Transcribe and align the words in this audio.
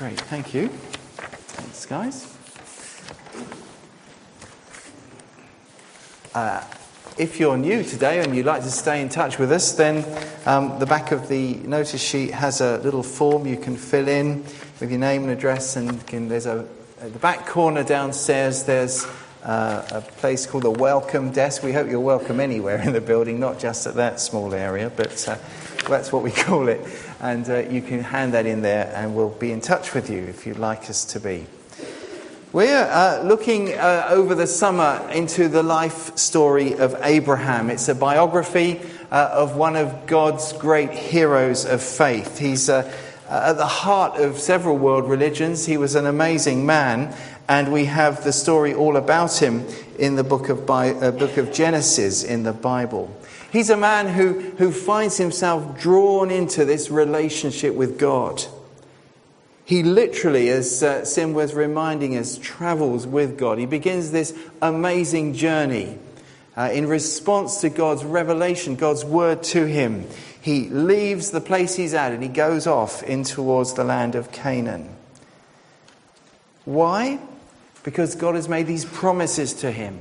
Great, 0.00 0.18
thank 0.18 0.54
you. 0.54 0.68
Thanks, 0.68 1.84
guys. 1.84 2.34
Uh, 6.34 6.64
if 7.18 7.38
you're 7.38 7.58
new 7.58 7.82
today 7.82 8.24
and 8.24 8.34
you'd 8.34 8.46
like 8.46 8.62
to 8.62 8.70
stay 8.70 9.02
in 9.02 9.10
touch 9.10 9.38
with 9.38 9.52
us, 9.52 9.72
then 9.72 10.02
um, 10.46 10.78
the 10.78 10.86
back 10.86 11.12
of 11.12 11.28
the 11.28 11.56
notice 11.56 12.00
sheet 12.00 12.30
has 12.30 12.62
a 12.62 12.78
little 12.78 13.02
form 13.02 13.46
you 13.46 13.58
can 13.58 13.76
fill 13.76 14.08
in 14.08 14.42
with 14.80 14.90
your 14.90 14.98
name 14.98 15.24
and 15.24 15.32
address, 15.32 15.76
and 15.76 16.06
can, 16.06 16.28
there's 16.28 16.46
a 16.46 16.66
at 17.02 17.12
the 17.12 17.18
back 17.18 17.46
corner 17.46 17.84
downstairs. 17.84 18.64
There's 18.64 19.04
uh, 19.42 19.86
a 19.92 20.00
place 20.00 20.46
called 20.46 20.64
the 20.64 20.70
welcome 20.70 21.30
desk. 21.30 21.62
We 21.62 21.74
hope 21.74 21.90
you're 21.90 22.00
welcome 22.00 22.40
anywhere 22.40 22.80
in 22.80 22.94
the 22.94 23.02
building, 23.02 23.38
not 23.38 23.58
just 23.58 23.86
at 23.86 23.96
that 23.96 24.18
small 24.18 24.54
area, 24.54 24.88
but 24.88 25.28
uh, 25.28 25.36
that's 25.90 26.12
what 26.12 26.22
we 26.22 26.30
call 26.46 26.68
it. 26.68 26.80
And 27.20 27.48
uh, 27.50 27.58
you 27.68 27.82
can 27.82 28.00
hand 28.00 28.34
that 28.34 28.46
in 28.46 28.62
there, 28.62 28.90
and 28.94 29.14
we'll 29.14 29.28
be 29.28 29.52
in 29.52 29.60
touch 29.60 29.92
with 29.92 30.08
you 30.08 30.22
if 30.22 30.46
you'd 30.46 30.58
like 30.58 30.88
us 30.88 31.04
to 31.06 31.20
be. 31.20 31.46
We're 32.52 32.88
uh, 32.90 33.22
looking 33.22 33.74
uh, 33.74 34.08
over 34.10 34.34
the 34.34 34.46
summer 34.46 35.08
into 35.12 35.46
the 35.46 35.62
life 35.62 36.16
story 36.16 36.74
of 36.74 36.96
Abraham. 37.02 37.70
It's 37.70 37.88
a 37.88 37.94
biography 37.94 38.80
uh, 39.12 39.30
of 39.32 39.54
one 39.54 39.76
of 39.76 40.06
God's 40.06 40.52
great 40.54 40.90
heroes 40.90 41.64
of 41.64 41.80
faith. 41.80 42.38
He's 42.38 42.68
uh, 42.68 42.92
at 43.28 43.52
the 43.52 43.66
heart 43.66 44.20
of 44.20 44.38
several 44.40 44.76
world 44.76 45.08
religions. 45.08 45.64
He 45.64 45.76
was 45.76 45.94
an 45.94 46.06
amazing 46.06 46.66
man, 46.66 47.14
and 47.48 47.72
we 47.72 47.84
have 47.84 48.24
the 48.24 48.32
story 48.32 48.74
all 48.74 48.96
about 48.96 49.40
him 49.40 49.64
in 49.96 50.16
the 50.16 50.24
book 50.24 50.48
of, 50.48 50.66
Bi- 50.66 50.90
uh, 50.90 51.12
book 51.12 51.36
of 51.36 51.52
Genesis 51.52 52.24
in 52.24 52.42
the 52.42 52.52
Bible. 52.52 53.14
He's 53.50 53.70
a 53.70 53.76
man 53.76 54.08
who, 54.08 54.40
who 54.58 54.70
finds 54.70 55.16
himself 55.16 55.80
drawn 55.80 56.30
into 56.30 56.64
this 56.64 56.90
relationship 56.90 57.74
with 57.74 57.98
God. 57.98 58.44
He 59.64 59.82
literally, 59.82 60.48
as 60.48 60.82
uh, 60.82 61.04
Sim 61.04 61.32
was 61.32 61.54
reminding 61.54 62.16
us, 62.16 62.38
travels 62.38 63.06
with 63.06 63.38
God. 63.38 63.58
He 63.58 63.66
begins 63.66 64.10
this 64.10 64.36
amazing 64.60 65.34
journey 65.34 65.98
uh, 66.56 66.70
in 66.72 66.86
response 66.86 67.60
to 67.60 67.70
God's 67.70 68.04
revelation, 68.04 68.76
God's 68.76 69.04
word 69.04 69.42
to 69.44 69.66
him. 69.66 70.06
He 70.40 70.68
leaves 70.68 71.30
the 71.30 71.40
place 71.40 71.76
he's 71.76 71.94
at 71.94 72.12
and 72.12 72.22
he 72.22 72.28
goes 72.28 72.66
off 72.66 73.02
in 73.02 73.24
towards 73.24 73.74
the 73.74 73.84
land 73.84 74.14
of 74.14 74.32
Canaan. 74.32 74.88
Why? 76.64 77.20
Because 77.82 78.14
God 78.14 78.34
has 78.34 78.48
made 78.48 78.66
these 78.66 78.84
promises 78.84 79.54
to 79.54 79.70
him. 79.70 80.00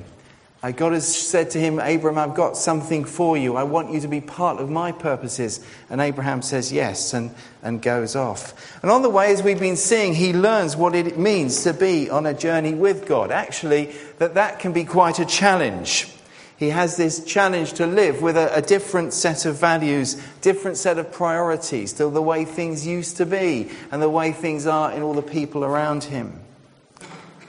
God 0.61 0.91
has 0.91 1.07
said 1.15 1.51
to 1.51 1.59
him, 1.59 1.79
Abraham, 1.79 2.17
I've 2.17 2.35
got 2.35 2.57
something 2.57 3.05
for 3.05 3.37
you. 3.37 3.55
I 3.55 3.63
want 3.63 3.93
you 3.93 4.01
to 4.01 4.09
be 4.09 4.19
part 4.19 4.59
of 4.59 4.69
my 4.69 4.91
purposes. 4.91 5.65
And 5.89 6.01
Abraham 6.01 6.41
says 6.41 6.69
yes 6.69 7.13
and, 7.13 7.33
and 7.63 7.81
goes 7.81 8.13
off. 8.13 8.77
And 8.81 8.91
on 8.91 9.01
the 9.01 9.09
way, 9.09 9.31
as 9.31 9.41
we've 9.41 9.59
been 9.59 9.77
seeing, 9.77 10.13
he 10.13 10.33
learns 10.33 10.75
what 10.75 10.95
it 10.95 11.17
means 11.17 11.63
to 11.63 11.73
be 11.73 12.09
on 12.09 12.25
a 12.25 12.33
journey 12.33 12.73
with 12.73 13.07
God. 13.07 13.31
Actually, 13.31 13.93
that 14.17 14.33
that 14.33 14.59
can 14.59 14.73
be 14.73 14.83
quite 14.83 15.19
a 15.19 15.25
challenge. 15.25 16.09
He 16.57 16.71
has 16.71 16.97
this 16.97 17.23
challenge 17.23 17.73
to 17.73 17.87
live 17.87 18.21
with 18.21 18.35
a, 18.35 18.53
a 18.53 18.61
different 18.61 19.13
set 19.13 19.45
of 19.45 19.55
values, 19.55 20.15
different 20.41 20.75
set 20.75 20.97
of 20.97 21.09
priorities 21.09 21.93
to 21.93 22.09
the 22.09 22.21
way 22.21 22.43
things 22.43 22.85
used 22.85 23.15
to 23.15 23.25
be 23.25 23.71
and 23.93 24.01
the 24.01 24.09
way 24.09 24.33
things 24.33 24.67
are 24.67 24.91
in 24.91 25.01
all 25.01 25.13
the 25.13 25.21
people 25.21 25.63
around 25.63 26.03
him. 26.03 26.37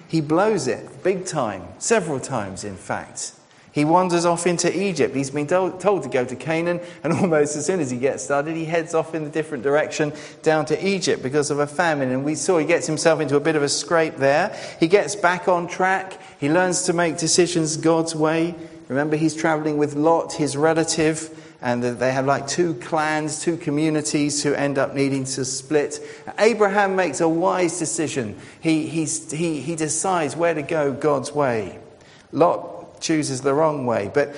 He 0.07 0.21
blows 0.21 0.69
it 0.69 0.89
big 1.03 1.27
time, 1.27 1.63
several 1.79 2.21
times, 2.21 2.65
in 2.65 2.77
fact. 2.77 3.33
He 3.73 3.85
wanders 3.85 4.25
off 4.25 4.47
into 4.47 4.77
Egypt. 4.77 5.15
He's 5.15 5.31
been 5.31 5.47
told, 5.47 5.81
to 5.81 6.09
go 6.09 6.25
to 6.25 6.37
Canaan, 6.37 6.81
and 7.05 7.13
almost 7.21 7.57
as 7.57 7.67
soon 7.67 7.81
as 7.81 7.91
he 7.91 7.99
gets 7.99 8.25
started, 8.25 8.57
he 8.57 8.65
heads 8.65 8.95
off 8.95 9.15
in 9.15 9.25
a 9.25 9.29
different 9.29 9.63
direction 9.63 10.13
down 10.43 10.67
to 10.67 10.87
Egypt 10.87 11.23
because 11.23 11.51
of 11.51 11.61
a 11.61 11.67
famine. 11.67 12.11
And 12.11 12.25
we 12.25 12.35
saw 12.35 12.59
he 12.59 12.67
gets 12.67 12.87
himself 12.87 13.21
into 13.21 13.37
a 13.37 13.41
bit 13.41 13.57
of 13.57 13.63
a 13.63 13.69
scrape 13.69 14.17
there. 14.17 14.57
He 14.81 14.89
gets 14.89 15.15
back 15.15 15.47
on 15.47 15.69
track. 15.69 16.19
He 16.41 16.51
learns 16.51 16.83
to 16.83 16.93
make 16.93 17.19
decisions 17.19 17.77
God's 17.77 18.15
way. 18.15 18.57
Remember, 18.89 19.17
he's 19.17 19.37
traveling 19.37 19.79
with 19.79 19.95
Lot, 19.95 20.33
his 20.33 20.57
relative, 20.57 21.31
and 21.63 21.83
they 21.83 22.13
have 22.13 22.25
like 22.25 22.47
two 22.47 22.75
clans, 22.75 23.43
two 23.43 23.57
communities 23.57 24.43
who 24.43 24.55
end 24.55 24.79
up 24.79 24.95
needing 24.95 25.25
to 25.25 25.45
split. 25.45 26.01
Abraham 26.39 26.97
makes 26.97 27.21
a 27.21 27.29
wise 27.29 27.79
decision. 27.79 28.39
He, 28.61 28.87
he, 28.87 29.05
he 29.61 29.77
decides 29.77 30.37
where 30.37 30.55
to 30.55 30.63
go 30.63 30.93
God's 30.93 31.33
way. 31.33 31.79
Lot 32.33 33.01
chooses 33.01 33.43
the 33.43 33.53
wrong 33.53 33.85
way, 33.87 34.11
but 34.13 34.35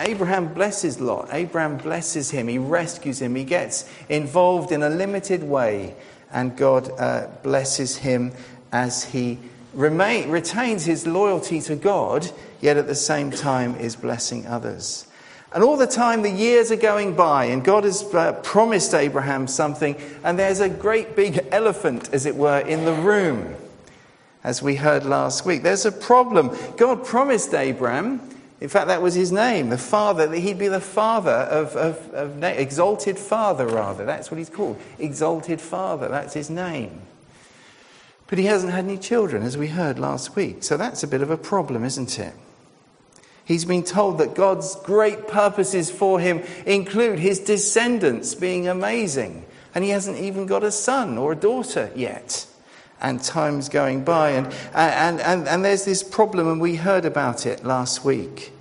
Abraham 0.00 0.52
blesses 0.52 1.00
Lot. 1.00 1.28
Abraham 1.32 1.76
blesses 1.76 2.30
him. 2.30 2.46
He 2.46 2.58
rescues 2.58 3.20
him. 3.20 3.34
He 3.34 3.44
gets 3.44 3.90
involved 4.08 4.70
in 4.70 4.82
a 4.82 4.90
limited 4.90 5.42
way, 5.42 5.96
and 6.30 6.56
God 6.56 6.90
uh, 6.98 7.28
blesses 7.42 7.96
him 7.96 8.32
as 8.70 9.04
he 9.04 9.38
remain, 9.74 10.30
retains 10.30 10.84
his 10.84 11.06
loyalty 11.06 11.60
to 11.62 11.74
God, 11.74 12.30
yet 12.60 12.76
at 12.76 12.86
the 12.86 12.94
same 12.94 13.30
time 13.30 13.76
is 13.76 13.96
blessing 13.96 14.46
others. 14.46 15.07
And 15.52 15.64
all 15.64 15.78
the 15.78 15.86
time, 15.86 16.22
the 16.22 16.30
years 16.30 16.70
are 16.70 16.76
going 16.76 17.14
by, 17.16 17.46
and 17.46 17.64
God 17.64 17.84
has 17.84 18.02
uh, 18.14 18.32
promised 18.42 18.92
Abraham 18.92 19.46
something, 19.46 19.96
and 20.22 20.38
there's 20.38 20.60
a 20.60 20.68
great 20.68 21.16
big 21.16 21.46
elephant, 21.50 22.10
as 22.12 22.26
it 22.26 22.36
were, 22.36 22.58
in 22.58 22.84
the 22.84 22.92
room, 22.92 23.56
as 24.44 24.62
we 24.62 24.76
heard 24.76 25.06
last 25.06 25.46
week. 25.46 25.62
There's 25.62 25.86
a 25.86 25.92
problem. 25.92 26.54
God 26.76 27.02
promised 27.02 27.54
Abraham, 27.54 28.20
in 28.60 28.68
fact, 28.68 28.88
that 28.88 29.00
was 29.00 29.14
his 29.14 29.32
name, 29.32 29.70
the 29.70 29.78
father, 29.78 30.26
that 30.26 30.38
he'd 30.38 30.58
be 30.58 30.68
the 30.68 30.80
father 30.80 31.30
of, 31.30 31.74
of, 31.76 32.12
of 32.12 32.42
exalted 32.42 33.18
father, 33.18 33.66
rather. 33.66 34.04
That's 34.04 34.30
what 34.30 34.36
he's 34.38 34.50
called. 34.50 34.78
Exalted 34.98 35.60
father, 35.60 36.08
that's 36.08 36.34
his 36.34 36.50
name. 36.50 37.00
But 38.26 38.38
he 38.38 38.44
hasn't 38.44 38.72
had 38.72 38.84
any 38.84 38.98
children, 38.98 39.42
as 39.44 39.56
we 39.56 39.68
heard 39.68 39.98
last 39.98 40.36
week. 40.36 40.62
So 40.62 40.76
that's 40.76 41.02
a 41.02 41.06
bit 41.06 41.22
of 41.22 41.30
a 41.30 41.38
problem, 41.38 41.84
isn't 41.84 42.18
it? 42.18 42.34
He's 43.48 43.64
been 43.64 43.82
told 43.82 44.18
that 44.18 44.34
God's 44.34 44.76
great 44.76 45.26
purposes 45.26 45.90
for 45.90 46.20
him 46.20 46.42
include 46.66 47.18
his 47.18 47.40
descendants 47.40 48.34
being 48.34 48.68
amazing. 48.68 49.46
And 49.74 49.82
he 49.82 49.88
hasn't 49.88 50.18
even 50.18 50.44
got 50.44 50.64
a 50.64 50.70
son 50.70 51.16
or 51.16 51.32
a 51.32 51.36
daughter 51.36 51.90
yet. 51.96 52.46
And 53.00 53.22
time's 53.22 53.70
going 53.70 54.04
by. 54.04 54.32
And, 54.32 54.52
and, 54.74 55.18
and, 55.22 55.48
and 55.48 55.64
there's 55.64 55.86
this 55.86 56.02
problem, 56.02 56.46
and 56.46 56.60
we 56.60 56.76
heard 56.76 57.06
about 57.06 57.46
it 57.46 57.64
last 57.64 58.04
week. 58.04 58.52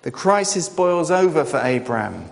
The 0.00 0.10
crisis 0.10 0.70
boils 0.70 1.10
over 1.10 1.44
for 1.44 1.60
Abraham. 1.60 2.30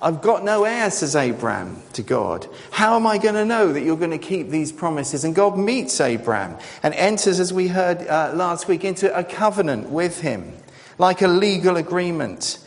I've 0.00 0.20
got 0.20 0.44
no 0.44 0.64
heir, 0.64 0.90
says 0.90 1.16
Abraham 1.16 1.80
to 1.94 2.02
God. 2.02 2.46
How 2.70 2.96
am 2.96 3.06
I 3.06 3.16
going 3.16 3.34
to 3.34 3.46
know 3.46 3.72
that 3.72 3.80
you're 3.80 3.96
going 3.96 4.10
to 4.10 4.18
keep 4.18 4.50
these 4.50 4.70
promises? 4.70 5.24
And 5.24 5.34
God 5.34 5.56
meets 5.56 6.00
Abraham 6.02 6.58
and 6.82 6.92
enters, 6.94 7.40
as 7.40 7.50
we 7.50 7.68
heard 7.68 8.06
uh, 8.06 8.32
last 8.34 8.68
week, 8.68 8.84
into 8.84 9.16
a 9.16 9.24
covenant 9.24 9.88
with 9.88 10.20
him, 10.20 10.52
like 10.98 11.22
a 11.22 11.28
legal 11.28 11.78
agreement. 11.78 12.58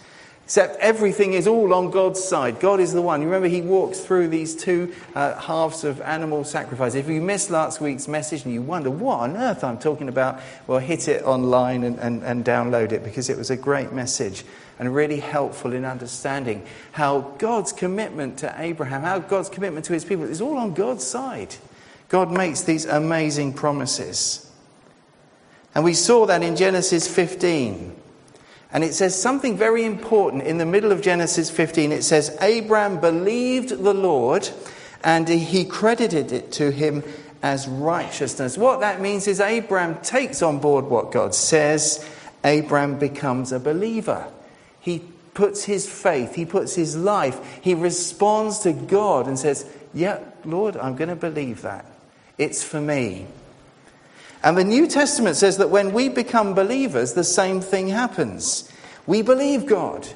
Except 0.50 0.80
everything 0.80 1.34
is 1.34 1.46
all 1.46 1.76
on 1.76 1.92
God's 1.92 2.24
side. 2.24 2.60
God 2.60 2.80
is 2.80 2.92
the 2.92 3.04
one. 3.04 3.22
You 3.22 3.28
remember, 3.28 3.48
He 3.48 3.62
walks 3.62 4.00
through 4.00 4.30
these 4.30 4.56
two 4.56 4.96
uh, 5.14 5.36
halves 5.36 5.84
of 5.84 6.02
animal 6.02 6.44
sacrifice. 6.44 6.96
If 6.96 7.08
you 7.08 7.22
missed 7.22 7.52
last 7.52 7.80
week's 7.80 8.08
message 8.08 8.46
and 8.46 8.54
you 8.56 8.64
wonder 8.64 8.90
what 8.90 9.20
on 9.20 9.38
earth 9.38 9.64
I'm 9.64 9.78
talking 9.78 10.10
about, 10.10 10.42
well, 10.66 10.80
hit 10.80 11.08
it 11.08 11.22
online 11.22 11.84
and, 11.84 12.00
and, 12.00 12.24
and 12.24 12.44
download 12.44 12.94
it 12.94 13.04
because 13.04 13.30
it 13.30 13.38
was 13.38 13.52
a 13.52 13.56
great 13.56 13.94
message 13.94 14.44
and 14.80 14.96
really 14.96 15.20
helpful 15.20 15.72
in 15.72 15.86
understanding 15.86 16.66
how 16.94 17.20
God's 17.38 17.72
commitment 17.72 18.40
to 18.40 18.52
Abraham, 18.58 19.04
how 19.04 19.20
God's 19.20 19.50
commitment 19.50 19.86
to 19.86 19.94
his 19.94 20.04
people 20.04 20.26
is 20.26 20.42
all 20.42 20.58
on 20.58 20.74
God's 20.74 21.06
side. 21.06 21.58
God 22.08 22.32
makes 22.32 22.64
these 22.64 22.86
amazing 22.86 23.54
promises. 23.54 24.52
And 25.76 25.84
we 25.84 25.94
saw 25.94 26.26
that 26.26 26.42
in 26.42 26.56
Genesis 26.56 27.08
15. 27.08 27.99
And 28.72 28.84
it 28.84 28.94
says 28.94 29.20
something 29.20 29.58
very 29.58 29.84
important 29.84 30.44
in 30.44 30.58
the 30.58 30.66
middle 30.66 30.92
of 30.92 31.02
Genesis 31.02 31.50
15. 31.50 31.92
It 31.92 32.04
says, 32.04 32.38
Abraham 32.42 33.00
believed 33.00 33.70
the 33.70 33.94
Lord 33.94 34.50
and 35.04 35.28
he 35.28 35.66
credited 35.66 36.32
it 36.32 36.52
to 36.54 36.72
him 36.72 37.04
as 37.42 37.68
righteousness. 37.68 38.58
What 38.58 38.82
that 38.82 39.02
means 39.02 39.28
is 39.28 39.40
Abraham 39.40 40.00
takes 40.02 40.42
on 40.42 40.60
board 40.60 40.86
what 40.86 41.12
God 41.12 41.34
says. 41.34 42.08
Abraham 42.44 43.00
becomes 43.00 43.52
a 43.52 43.60
believer. 43.60 44.28
He 44.80 45.04
puts 45.34 45.64
his 45.64 45.90
faith, 45.90 46.36
he 46.36 46.46
puts 46.46 46.76
his 46.76 46.98
life, 46.98 47.60
he 47.62 47.74
responds 47.74 48.60
to 48.60 48.74
God 48.74 49.28
and 49.28 49.40
says, 49.40 49.66
Yeah, 49.94 50.20
Lord, 50.44 50.76
I'm 50.76 50.96
going 50.96 51.10
to 51.10 51.16
believe 51.16 51.62
that. 51.62 51.86
It's 52.38 52.64
for 52.64 52.82
me. 52.82 53.28
And 54.44 54.58
the 54.58 54.64
New 54.64 54.88
Testament 54.88 55.36
says 55.36 55.58
that 55.58 55.70
when 55.70 55.92
we 55.92 56.10
become 56.10 56.54
believers, 56.54 57.14
the 57.14 57.24
same 57.24 57.62
thing 57.62 57.90
happens. 57.90 58.72
We 59.06 59.22
believe 59.22 59.66
God. 59.66 60.08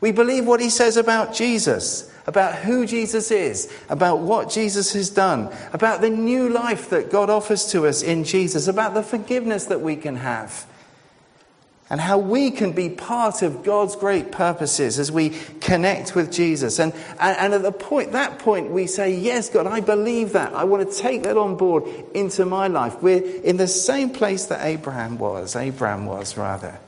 We 0.00 0.12
believe 0.12 0.46
what 0.46 0.60
he 0.60 0.70
says 0.70 0.96
about 0.96 1.34
Jesus, 1.34 2.12
about 2.26 2.54
who 2.54 2.86
Jesus 2.86 3.30
is, 3.30 3.72
about 3.88 4.20
what 4.20 4.50
Jesus 4.50 4.92
has 4.92 5.10
done, 5.10 5.52
about 5.72 6.02
the 6.02 6.10
new 6.10 6.48
life 6.48 6.90
that 6.90 7.10
God 7.10 7.30
offers 7.30 7.64
to 7.72 7.86
us 7.86 8.02
in 8.02 8.24
Jesus, 8.24 8.68
about 8.68 8.94
the 8.94 9.02
forgiveness 9.02 9.64
that 9.66 9.80
we 9.80 9.96
can 9.96 10.16
have. 10.16 10.66
And 11.90 12.00
how 12.00 12.16
we 12.16 12.50
can 12.50 12.72
be 12.72 12.88
part 12.88 13.42
of 13.42 13.62
God's 13.62 13.94
great 13.94 14.32
purposes 14.32 14.98
as 14.98 15.12
we 15.12 15.30
connect 15.60 16.14
with 16.14 16.32
Jesus. 16.32 16.78
And, 16.78 16.94
and, 17.20 17.36
and, 17.36 17.54
at 17.54 17.62
the 17.62 17.72
point, 17.72 18.12
that 18.12 18.38
point, 18.38 18.70
we 18.70 18.86
say, 18.86 19.14
Yes, 19.14 19.50
God, 19.50 19.66
I 19.66 19.80
believe 19.80 20.32
that. 20.32 20.54
I 20.54 20.64
want 20.64 20.90
to 20.90 20.98
take 20.98 21.24
that 21.24 21.36
on 21.36 21.56
board 21.56 21.84
into 22.14 22.46
my 22.46 22.68
life. 22.68 23.02
We're 23.02 23.22
in 23.42 23.58
the 23.58 23.68
same 23.68 24.10
place 24.10 24.46
that 24.46 24.64
Abraham 24.64 25.18
was, 25.18 25.56
Abraham 25.56 26.06
was, 26.06 26.38
rather. 26.38 26.78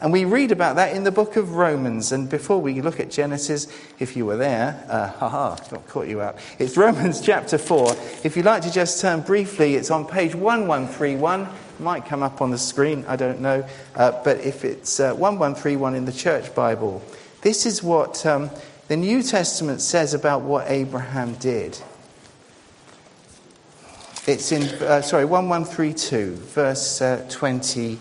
And 0.00 0.12
we 0.12 0.24
read 0.24 0.52
about 0.52 0.76
that 0.76 0.94
in 0.94 1.04
the 1.04 1.12
book 1.12 1.36
of 1.36 1.54
Romans. 1.54 2.12
And 2.12 2.28
before 2.28 2.60
we 2.60 2.80
look 2.80 3.00
at 3.00 3.10
Genesis, 3.10 3.66
if 3.98 4.16
you 4.16 4.26
were 4.26 4.36
there, 4.36 4.84
uh, 4.88 5.08
haha, 5.08 5.56
got 5.70 5.88
caught 5.88 6.08
you 6.08 6.20
out. 6.20 6.36
It's 6.58 6.76
Romans 6.76 7.20
chapter 7.20 7.58
4. 7.58 7.92
If 8.22 8.36
you'd 8.36 8.44
like 8.44 8.62
to 8.62 8.72
just 8.72 9.00
turn 9.00 9.22
briefly, 9.22 9.76
it's 9.76 9.90
on 9.90 10.04
page 10.04 10.34
1131 10.34 11.48
might 11.80 12.06
come 12.06 12.22
up 12.22 12.40
on 12.40 12.50
the 12.50 12.58
screen, 12.58 13.04
I 13.06 13.16
don't 13.16 13.40
know. 13.40 13.66
Uh, 13.94 14.12
but 14.24 14.38
if 14.40 14.64
it's 14.64 15.00
uh, 15.00 15.14
1131 15.14 15.94
in 15.94 16.04
the 16.04 16.12
church 16.12 16.54
Bible, 16.54 17.02
this 17.42 17.66
is 17.66 17.82
what 17.82 18.24
um, 18.24 18.50
the 18.88 18.96
New 18.96 19.22
Testament 19.22 19.80
says 19.80 20.14
about 20.14 20.42
what 20.42 20.70
Abraham 20.70 21.34
did. 21.34 21.78
It's 24.26 24.52
in, 24.52 24.62
uh, 24.82 25.02
sorry, 25.02 25.26
1132, 25.26 26.34
verse 26.36 27.02
uh, 27.02 27.26
22. 27.28 27.98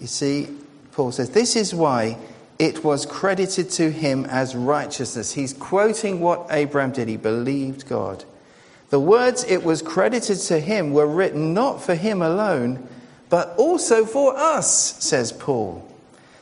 You 0.00 0.06
see, 0.08 0.48
Paul 0.90 1.12
says, 1.12 1.30
This 1.30 1.54
is 1.54 1.72
why 1.72 2.18
it 2.62 2.84
was 2.84 3.06
credited 3.06 3.68
to 3.68 3.90
him 3.90 4.24
as 4.26 4.54
righteousness. 4.54 5.32
He's 5.32 5.52
quoting 5.52 6.20
what 6.20 6.46
Abraham 6.48 6.92
did. 6.92 7.08
He 7.08 7.16
believed 7.16 7.88
God. 7.88 8.24
The 8.90 9.00
words 9.00 9.42
it 9.42 9.64
was 9.64 9.82
credited 9.82 10.38
to 10.42 10.60
him 10.60 10.92
were 10.92 11.08
written 11.08 11.54
not 11.54 11.82
for 11.82 11.96
him 11.96 12.22
alone, 12.22 12.86
but 13.28 13.52
also 13.56 14.04
for 14.04 14.36
us, 14.36 15.02
says 15.04 15.32
Paul, 15.32 15.92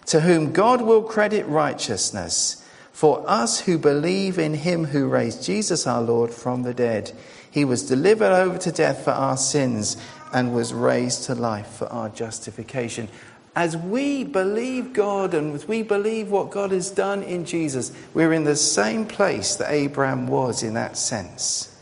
to 0.07 0.21
whom 0.21 0.53
God 0.53 0.83
will 0.83 1.03
credit 1.03 1.47
righteousness, 1.47 2.69
for 2.93 3.25
us 3.27 3.61
who 3.61 3.79
believe 3.79 4.39
in 4.39 4.53
him 4.53 4.85
who 4.85 5.09
raised 5.09 5.43
Jesus 5.43 5.87
our 5.87 6.03
Lord 6.03 6.35
from 6.35 6.65
the 6.65 6.75
dead. 6.75 7.13
He 7.51 7.65
was 7.65 7.89
delivered 7.89 8.35
over 8.35 8.59
to 8.59 8.71
death 8.71 9.05
for 9.05 9.13
our 9.13 9.39
sins 9.39 9.97
and 10.35 10.55
was 10.55 10.75
raised 10.75 11.25
to 11.25 11.35
life 11.35 11.69
for 11.69 11.87
our 11.87 12.11
justification 12.11 13.09
as 13.57 13.77
we 13.77 14.23
believe 14.23 14.93
God 14.93 15.35
and 15.35 15.55
as 15.55 15.67
we 15.67 15.83
believe 15.83 16.31
what 16.31 16.51
God 16.51 16.71
has 16.71 16.91
done 16.91 17.23
in 17.23 17.45
Jesus, 17.45 17.93
we're 18.15 18.33
in 18.33 18.45
the 18.45 18.57
same 18.57 19.07
place 19.07 19.57
that 19.57 19.71
Abraham 19.71 20.29
was 20.29 20.63
in 20.63 20.75
that 20.75 20.97
sense. 20.97 21.77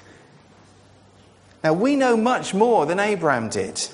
Now, 1.63 1.75
we 1.75 1.97
know 1.97 2.17
much 2.17 2.55
more 2.55 2.87
than 2.87 2.99
Abraham 2.99 3.49
did, 3.51 3.87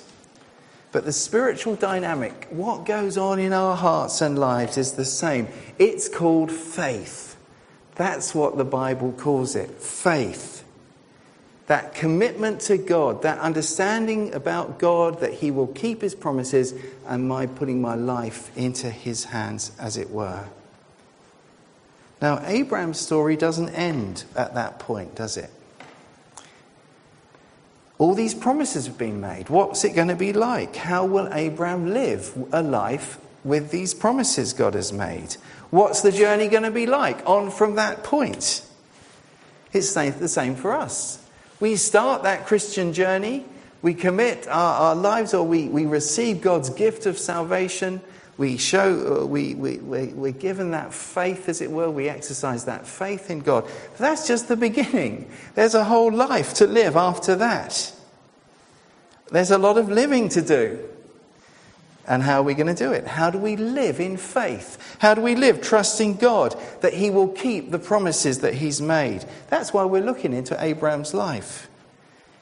but 0.92 1.04
the 1.04 1.12
spiritual 1.12 1.74
dynamic, 1.74 2.46
what 2.50 2.86
goes 2.86 3.18
on 3.18 3.40
in 3.40 3.52
our 3.52 3.76
hearts 3.76 4.20
and 4.20 4.38
lives, 4.38 4.78
is 4.78 4.92
the 4.92 5.04
same. 5.04 5.48
It's 5.78 6.08
called 6.08 6.52
faith. 6.52 7.36
That's 7.96 8.34
what 8.34 8.56
the 8.56 8.64
Bible 8.64 9.12
calls 9.12 9.56
it 9.56 9.70
faith 9.70 10.53
that 11.66 11.94
commitment 11.94 12.60
to 12.62 12.76
God, 12.76 13.22
that 13.22 13.38
understanding 13.38 14.34
about 14.34 14.78
God 14.78 15.20
that 15.20 15.34
He 15.34 15.50
will 15.50 15.68
keep 15.68 16.02
His 16.02 16.14
promises, 16.14 16.74
and 17.06 17.26
my 17.26 17.46
putting 17.46 17.80
my 17.80 17.94
life 17.94 18.56
into 18.56 18.90
His 18.90 19.24
hands, 19.24 19.72
as 19.78 19.96
it 19.96 20.10
were. 20.10 20.46
Now, 22.20 22.42
Abraham's 22.46 23.00
story 23.00 23.36
doesn't 23.36 23.70
end 23.70 24.24
at 24.36 24.54
that 24.54 24.78
point, 24.78 25.14
does 25.14 25.36
it? 25.36 25.50
All 27.96 28.14
these 28.14 28.34
promises 28.34 28.86
have 28.86 28.98
been 28.98 29.20
made. 29.20 29.48
What's 29.48 29.84
it 29.84 29.94
going 29.94 30.08
to 30.08 30.16
be 30.16 30.32
like? 30.32 30.74
How 30.76 31.06
will 31.06 31.32
Abraham 31.32 31.92
live 31.92 32.36
a 32.52 32.62
life 32.62 33.18
with 33.44 33.70
these 33.70 33.94
promises 33.94 34.52
God 34.52 34.74
has 34.74 34.92
made? 34.92 35.36
What's 35.70 36.02
the 36.02 36.12
journey 36.12 36.48
going 36.48 36.64
to 36.64 36.70
be 36.70 36.86
like 36.86 37.26
on 37.28 37.50
from 37.50 37.76
that 37.76 38.02
point? 38.04 38.66
It's 39.72 39.94
the 39.94 40.28
same 40.28 40.56
for 40.56 40.72
us. 40.72 41.23
We 41.64 41.76
start 41.76 42.24
that 42.24 42.44
Christian 42.44 42.92
journey, 42.92 43.42
we 43.80 43.94
commit 43.94 44.46
our, 44.48 44.88
our 44.88 44.94
lives, 44.94 45.32
or 45.32 45.46
we, 45.46 45.66
we 45.66 45.86
receive 45.86 46.42
God's 46.42 46.68
gift 46.68 47.06
of 47.06 47.16
salvation. 47.16 48.02
We 48.36 48.58
show, 48.58 49.22
uh, 49.22 49.24
we, 49.24 49.54
we, 49.54 49.78
we, 49.78 50.08
we're 50.08 50.32
given 50.32 50.72
that 50.72 50.92
faith, 50.92 51.48
as 51.48 51.62
it 51.62 51.70
were. 51.70 51.90
We 51.90 52.10
exercise 52.10 52.66
that 52.66 52.86
faith 52.86 53.30
in 53.30 53.38
God. 53.38 53.64
But 53.64 53.98
that's 53.98 54.28
just 54.28 54.48
the 54.48 54.58
beginning. 54.58 55.30
There's 55.54 55.74
a 55.74 55.84
whole 55.84 56.12
life 56.12 56.52
to 56.56 56.66
live 56.66 56.96
after 56.96 57.34
that. 57.36 57.90
There's 59.30 59.50
a 59.50 59.56
lot 59.56 59.78
of 59.78 59.88
living 59.88 60.28
to 60.28 60.42
do. 60.42 60.86
And 62.06 62.22
how 62.22 62.40
are 62.40 62.42
we 62.42 62.54
going 62.54 62.74
to 62.74 62.74
do 62.74 62.92
it? 62.92 63.06
How 63.06 63.30
do 63.30 63.38
we 63.38 63.56
live 63.56 63.98
in 63.98 64.16
faith? 64.16 64.96
How 64.98 65.14
do 65.14 65.22
we 65.22 65.34
live 65.34 65.62
trusting 65.62 66.16
God 66.16 66.54
that 66.80 66.94
He 66.94 67.10
will 67.10 67.28
keep 67.28 67.70
the 67.70 67.78
promises 67.78 68.40
that 68.40 68.54
He's 68.54 68.80
made? 68.80 69.24
That's 69.48 69.72
why 69.72 69.84
we're 69.84 70.04
looking 70.04 70.34
into 70.34 70.62
Abraham's 70.62 71.14
life. 71.14 71.68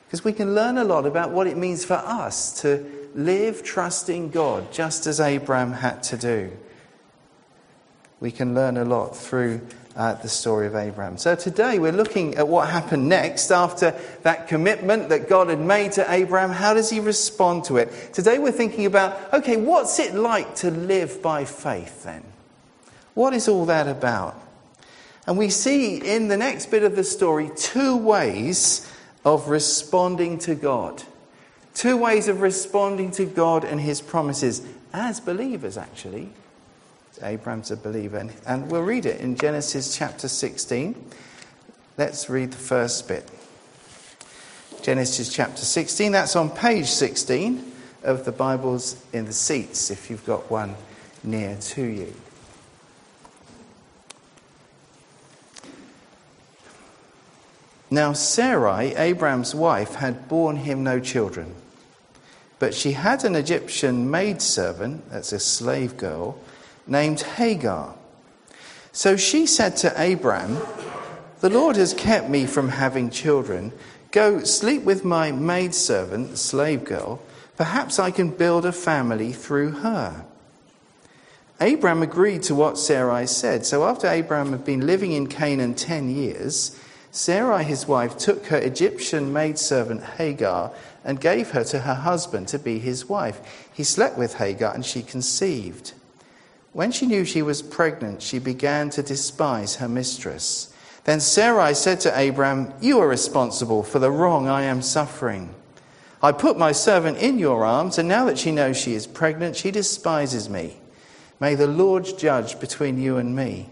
Because 0.07 0.25
we 0.25 0.33
can 0.33 0.55
learn 0.55 0.79
a 0.79 0.85
lot 0.85 1.07
about 1.07 1.31
what 1.31 1.47
it 1.47 1.57
means 1.57 1.85
for 1.85 1.95
us 1.95 2.61
to 2.63 2.85
live 3.15 3.63
trusting 3.63 4.31
God, 4.31 4.73
just 4.73 5.07
as 5.07 5.21
Abraham 5.21 5.73
had 5.73 6.03
to 6.05 6.17
do. 6.17 6.51
We 8.21 8.31
can 8.31 8.55
learn 8.55 8.77
a 8.77 8.85
lot 8.85 9.17
through 9.17 9.61
uh, 9.97 10.15
the 10.15 10.29
story 10.29 10.67
of 10.67 10.75
Abraham. 10.75 11.17
So 11.19 11.35
today 11.35 11.79
we're 11.79 11.93
looking 11.93 12.37
at 12.37 12.49
what 12.49 12.69
happened 12.69 13.09
next 13.09 13.51
after 13.51 13.95
that 14.23 14.49
commitment 14.49 15.11
that 15.11 15.29
God 15.29 15.49
had 15.49 15.61
made 15.61 15.93
to 15.93 16.13
Abraham. 16.13 16.51
How 16.51 16.75
does 16.75 16.91
he 16.91 17.01
respond 17.01 17.65
to 17.65 17.77
it? 17.77 18.13
Today 18.13 18.39
we're 18.39 18.53
thinking 18.53 18.87
about 18.87 19.33
okay, 19.35 19.57
what's 19.57 19.99
it 19.99 20.15
like 20.15 20.55
to 20.57 20.71
live 20.71 21.23
by 21.23 21.45
faith 21.45 22.05
then? 22.05 22.25
What 23.15 23.35
is 23.35 23.49
all 23.49 23.67
that 23.67 23.89
about? 23.89 24.41
And 25.27 25.39
we 25.39 25.51
see 25.51 25.97
in 25.97 26.29
the 26.29 26.37
next 26.37 26.71
bit 26.71 26.83
of 26.83 26.97
the 26.97 27.05
story 27.05 27.51
two 27.55 27.97
ways 27.97 28.91
of 29.25 29.49
responding 29.49 30.39
to 30.39 30.55
God. 30.55 31.03
Two 31.75 31.97
ways 31.97 32.29
of 32.29 32.41
responding 32.41 33.11
to 33.13 33.25
God 33.25 33.65
and 33.65 33.81
his 33.81 34.01
promises 34.01 34.63
as 34.93 35.21
believers, 35.21 35.77
actually. 35.77 36.31
Abraham's 37.23 37.71
a 37.71 37.77
believer. 37.77 38.29
And 38.47 38.71
we'll 38.71 38.83
read 38.83 39.07
it 39.07 39.21
in 39.21 39.37
Genesis 39.37 39.97
chapter 39.97 40.29
16. 40.29 40.95
Let's 41.99 42.29
read 42.29 42.53
the 42.53 42.59
first 42.59 43.09
bit. 43.09 43.29
Genesis 44.83 45.33
chapter 45.33 45.63
16, 45.63 46.11
that's 46.11 46.35
on 46.35 46.51
page 46.51 46.89
16 46.89 47.73
of 48.03 48.25
the 48.25 48.33
Bibles 48.33 49.01
in 49.13 49.27
the 49.27 49.33
seats, 49.33 49.91
if 49.91 50.11
you've 50.11 50.27
got 50.27 50.51
one 50.51 50.75
near 51.23 51.57
to 51.57 51.83
you. 51.83 52.13
Now, 57.93 58.13
Sarai, 58.15 58.95
Abraham's 58.97 59.55
wife, 59.55 59.97
had 59.97 60.27
borne 60.27 60.57
him 60.57 60.83
no 60.83 60.99
children, 60.99 61.55
but 62.59 62.75
she 62.75 62.93
had 62.93 63.23
an 63.25 63.37
Egyptian 63.37 64.11
maidservant, 64.11 65.09
that's 65.11 65.33
a 65.33 65.39
slave 65.39 65.97
girl 65.97 66.39
named 66.87 67.21
Hagar. 67.21 67.95
So 68.93 69.17
she 69.17 69.47
said 69.47 69.77
to 69.79 70.13
Abram, 70.13 70.59
The 71.41 71.51
Lord 71.51 71.77
has 71.77 71.95
kept 71.95 72.29
me 72.29 72.47
from 72.47 72.69
having 72.69 73.11
children. 73.11 73.73
Go 74.11 74.45
sleep 74.45 74.83
with 74.83 75.05
my 75.05 75.33
maidservant, 75.33 76.39
slave 76.39 76.85
girl. 76.85 77.23
Perhaps 77.57 77.99
I 77.99 78.11
can 78.11 78.29
build 78.29 78.67
a 78.67 78.73
family 78.73 79.33
through 79.33 79.71
her. 79.71 80.25
Abram 81.61 82.03
agreed 82.03 82.43
to 82.45 82.55
what 82.55 82.77
Sarai 82.77 83.27
said. 83.27 83.65
So 83.65 83.85
after 83.85 84.09
Abram 84.09 84.51
had 84.51 84.65
been 84.65 84.87
living 84.87 85.13
in 85.13 85.29
Canaan 85.29 85.75
ten 85.75 86.11
years, 86.11 86.79
Sarai, 87.13 87.63
his 87.63 87.87
wife, 87.87 88.17
took 88.17 88.47
her 88.47 88.57
Egyptian 88.57 89.33
maidservant 89.33 90.03
Hagar 90.03 90.73
and 91.05 91.21
gave 91.21 91.51
her 91.51 91.63
to 91.65 91.81
her 91.81 91.95
husband 91.95 92.49
to 92.49 92.59
be 92.59 92.79
his 92.79 93.09
wife. 93.09 93.69
He 93.73 93.85
slept 93.85 94.19
with 94.19 94.35
Hagar 94.35 94.75
and 94.75 94.85
she 94.85 95.03
conceived. 95.03 95.93
When 96.73 96.91
she 96.91 97.07
knew 97.07 97.25
she 97.27 97.43
was 97.43 97.61
pregnant, 97.61 98.23
she 98.23 98.39
began 98.39 98.89
to 98.91 99.03
despise 99.03 99.77
her 99.77 99.89
mistress. 99.89 100.73
Then 101.05 101.21
Sarai 101.21 101.75
said 101.75 102.01
to 102.01 102.29
Abram, 102.29 102.73
You 102.81 102.99
are 103.01 103.09
responsible 103.09 103.83
for 103.83 103.99
the 103.99 104.11
wrong 104.11 104.49
I 104.49 104.63
am 104.63 104.81
suffering. 104.81 105.55
I 106.23 106.33
put 106.33 106.57
my 106.57 106.73
servant 106.73 107.19
in 107.19 107.39
your 107.39 107.65
arms, 107.65 107.99
and 107.99 108.09
now 108.09 108.25
that 108.25 108.39
she 108.39 108.53
knows 108.53 108.79
she 108.79 108.95
is 108.95 109.07
pregnant, 109.07 109.57
she 109.57 109.71
despises 109.71 110.49
me. 110.49 110.77
May 111.41 111.57
the 111.57 111.67
Lord 111.67 112.07
judge 112.17 112.59
between 112.59 112.99
you 112.99 113.19
and 113.19 113.37
me. 113.37 113.69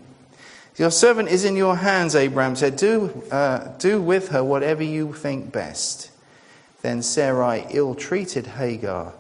Your 0.76 0.90
servant 0.90 1.28
is 1.28 1.44
in 1.44 1.56
your 1.56 1.76
hands, 1.76 2.14
Abram 2.14 2.56
said. 2.56 2.76
Do, 2.76 3.22
uh, 3.30 3.68
do 3.78 4.02
with 4.02 4.28
her 4.28 4.42
whatever 4.42 4.82
you 4.82 5.12
think 5.12 5.52
best. 5.52 6.10
Then 6.82 7.02
Sarai 7.02 7.66
ill 7.70 7.94
treated 7.94 8.46
Hagar, 8.46 9.14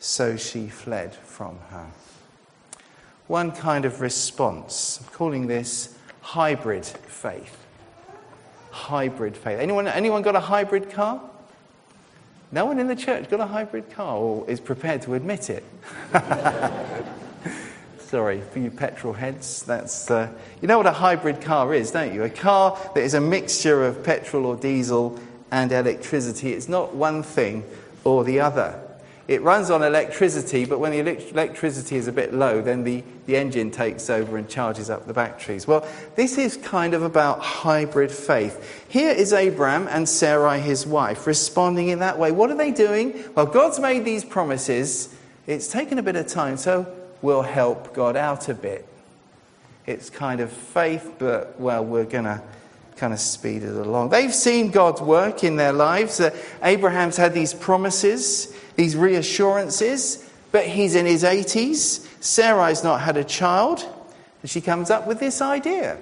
so 0.00 0.36
she 0.36 0.68
fled 0.68 1.14
from 1.14 1.58
her 1.70 1.86
one 3.32 3.50
kind 3.50 3.86
of 3.86 4.02
response. 4.02 5.00
I'm 5.00 5.08
calling 5.14 5.46
this 5.46 5.96
hybrid 6.20 6.84
faith. 6.84 7.56
Hybrid 8.70 9.38
faith. 9.38 9.58
Anyone, 9.58 9.88
anyone 9.88 10.20
got 10.20 10.36
a 10.36 10.40
hybrid 10.40 10.90
car? 10.90 11.18
No 12.52 12.66
one 12.66 12.78
in 12.78 12.88
the 12.88 12.94
church 12.94 13.30
got 13.30 13.40
a 13.40 13.46
hybrid 13.46 13.90
car 13.90 14.18
or 14.18 14.50
is 14.50 14.60
prepared 14.60 15.00
to 15.02 15.14
admit 15.14 15.48
it. 15.48 15.64
Sorry, 18.00 18.42
for 18.42 18.58
you 18.58 18.70
petrol 18.70 19.14
heads, 19.14 19.62
that's. 19.62 20.10
Uh, 20.10 20.28
you 20.60 20.68
know 20.68 20.76
what 20.76 20.86
a 20.86 20.92
hybrid 20.92 21.40
car 21.40 21.72
is, 21.72 21.90
don't 21.90 22.12
you? 22.12 22.24
A 22.24 22.28
car 22.28 22.78
that 22.94 23.02
is 23.02 23.14
a 23.14 23.20
mixture 23.22 23.82
of 23.82 24.04
petrol 24.04 24.44
or 24.44 24.56
diesel 24.56 25.18
and 25.50 25.72
electricity. 25.72 26.52
It's 26.52 26.68
not 26.68 26.94
one 26.94 27.22
thing 27.22 27.64
or 28.04 28.24
the 28.24 28.40
other. 28.40 28.78
It 29.28 29.40
runs 29.42 29.70
on 29.70 29.82
electricity, 29.82 30.64
but 30.64 30.80
when 30.80 30.90
the 30.90 30.98
electricity 30.98 31.96
is 31.96 32.08
a 32.08 32.12
bit 32.12 32.34
low, 32.34 32.60
then 32.60 32.82
the, 32.82 33.04
the 33.26 33.36
engine 33.36 33.70
takes 33.70 34.10
over 34.10 34.36
and 34.36 34.48
charges 34.48 34.90
up 34.90 35.06
the 35.06 35.14
batteries. 35.14 35.66
Well, 35.66 35.86
this 36.16 36.38
is 36.38 36.56
kind 36.56 36.92
of 36.92 37.02
about 37.02 37.40
hybrid 37.40 38.10
faith. 38.10 38.84
Here 38.88 39.12
is 39.12 39.32
Abraham 39.32 39.86
and 39.88 40.08
Sarai, 40.08 40.60
his 40.60 40.86
wife, 40.86 41.26
responding 41.26 41.88
in 41.88 42.00
that 42.00 42.18
way. 42.18 42.32
What 42.32 42.50
are 42.50 42.56
they 42.56 42.72
doing? 42.72 43.24
Well, 43.36 43.46
God's 43.46 43.78
made 43.78 44.04
these 44.04 44.24
promises. 44.24 45.14
It's 45.46 45.68
taken 45.68 45.98
a 45.98 46.02
bit 46.02 46.16
of 46.16 46.26
time, 46.26 46.56
so 46.56 46.92
we'll 47.22 47.42
help 47.42 47.94
God 47.94 48.16
out 48.16 48.48
a 48.48 48.54
bit. 48.54 48.86
It's 49.86 50.10
kind 50.10 50.40
of 50.40 50.50
faith, 50.50 51.14
but, 51.18 51.58
well, 51.60 51.84
we're 51.84 52.04
going 52.04 52.24
to 52.24 52.42
kind 52.96 53.12
of 53.12 53.18
speed 53.18 53.62
it 53.62 53.74
along. 53.74 54.10
They've 54.10 54.34
seen 54.34 54.70
God's 54.70 55.00
work 55.00 55.42
in 55.42 55.56
their 55.56 55.72
lives. 55.72 56.20
Uh, 56.20 56.30
Abraham's 56.62 57.16
had 57.16 57.34
these 57.34 57.52
promises, 57.52 58.54
these 58.82 58.96
reassurances, 58.96 60.28
but 60.50 60.66
he's 60.66 60.96
in 60.96 61.06
his 61.06 61.22
80s. 61.22 62.04
Sarai's 62.20 62.82
not 62.82 63.00
had 63.00 63.16
a 63.16 63.22
child. 63.22 63.86
And 64.42 64.50
she 64.50 64.60
comes 64.60 64.90
up 64.90 65.06
with 65.06 65.20
this 65.20 65.40
idea. 65.40 65.98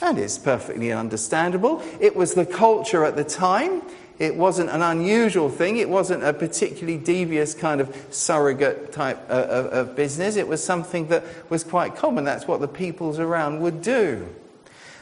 And 0.00 0.16
it's 0.16 0.38
perfectly 0.38 0.92
understandable. 0.92 1.82
It 1.98 2.14
was 2.14 2.34
the 2.34 2.46
culture 2.46 3.04
at 3.04 3.16
the 3.16 3.24
time. 3.24 3.82
It 4.20 4.36
wasn't 4.36 4.70
an 4.70 4.80
unusual 4.80 5.50
thing. 5.50 5.76
It 5.78 5.88
wasn't 5.88 6.22
a 6.22 6.32
particularly 6.32 6.98
devious 6.98 7.52
kind 7.52 7.80
of 7.80 8.06
surrogate 8.10 8.92
type 8.92 9.18
of, 9.28 9.50
uh, 9.50 9.52
of, 9.52 9.88
of 9.88 9.96
business. 9.96 10.36
It 10.36 10.46
was 10.46 10.62
something 10.62 11.08
that 11.08 11.24
was 11.50 11.64
quite 11.64 11.96
common. 11.96 12.22
That's 12.22 12.46
what 12.46 12.60
the 12.60 12.68
peoples 12.68 13.18
around 13.18 13.60
would 13.60 13.82
do. 13.82 14.28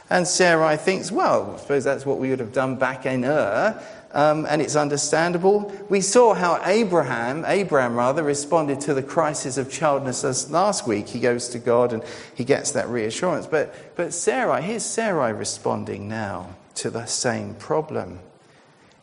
And 0.09 0.27
Sarai 0.27 0.77
thinks, 0.77 1.11
well, 1.11 1.53
I 1.55 1.59
suppose 1.59 1.83
that's 1.83 2.05
what 2.07 2.17
we 2.17 2.31
would 2.31 2.39
have 2.39 2.53
done 2.53 2.75
back 2.75 3.05
in 3.05 3.23
Ur, 3.23 3.79
um, 4.13 4.45
and 4.47 4.61
it's 4.61 4.75
understandable. 4.75 5.73
We 5.89 6.01
saw 6.01 6.33
how 6.35 6.61
Abraham, 6.65 7.43
Abraham 7.47 7.95
rather, 7.95 8.23
responded 8.23 8.79
to 8.81 8.93
the 8.93 9.01
crisis 9.01 9.57
of 9.57 9.71
childlessness 9.71 10.51
last 10.51 10.87
week. 10.87 11.07
He 11.07 11.19
goes 11.19 11.49
to 11.49 11.59
God 11.59 11.93
and 11.93 12.03
he 12.35 12.43
gets 12.43 12.71
that 12.71 12.87
reassurance. 12.87 13.47
But, 13.47 13.95
but 13.95 14.13
Sarai, 14.13 14.61
here's 14.61 14.85
Sarai 14.85 15.33
responding 15.33 16.07
now 16.07 16.55
to 16.75 16.91
the 16.91 17.05
same 17.05 17.55
problem. 17.55 18.19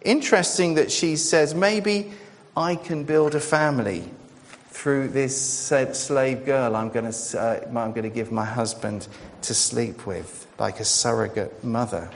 Interesting 0.03 0.75
that 0.75 0.93
she 0.93 1.17
says, 1.17 1.55
maybe 1.55 2.13
I 2.57 2.77
can 2.77 3.05
build 3.05 3.35
a 3.35 3.41
family 3.41 4.05
through 4.69 5.09
this 5.09 5.69
slave 5.93 6.47
girl 6.47 6.75
I'm 6.77 6.89
going 6.89 7.11
to, 7.11 7.41
uh, 7.41 7.61
I'm 7.67 7.93
going 7.93 8.05
to 8.05 8.09
give 8.09 8.31
my 8.31 8.45
husband 8.45 9.09
to 9.43 9.55
sleep 9.55 10.07
with, 10.07 10.47
like 10.59 10.81
a 10.81 10.85
surrogate 10.85 11.65
mother. 11.65 12.11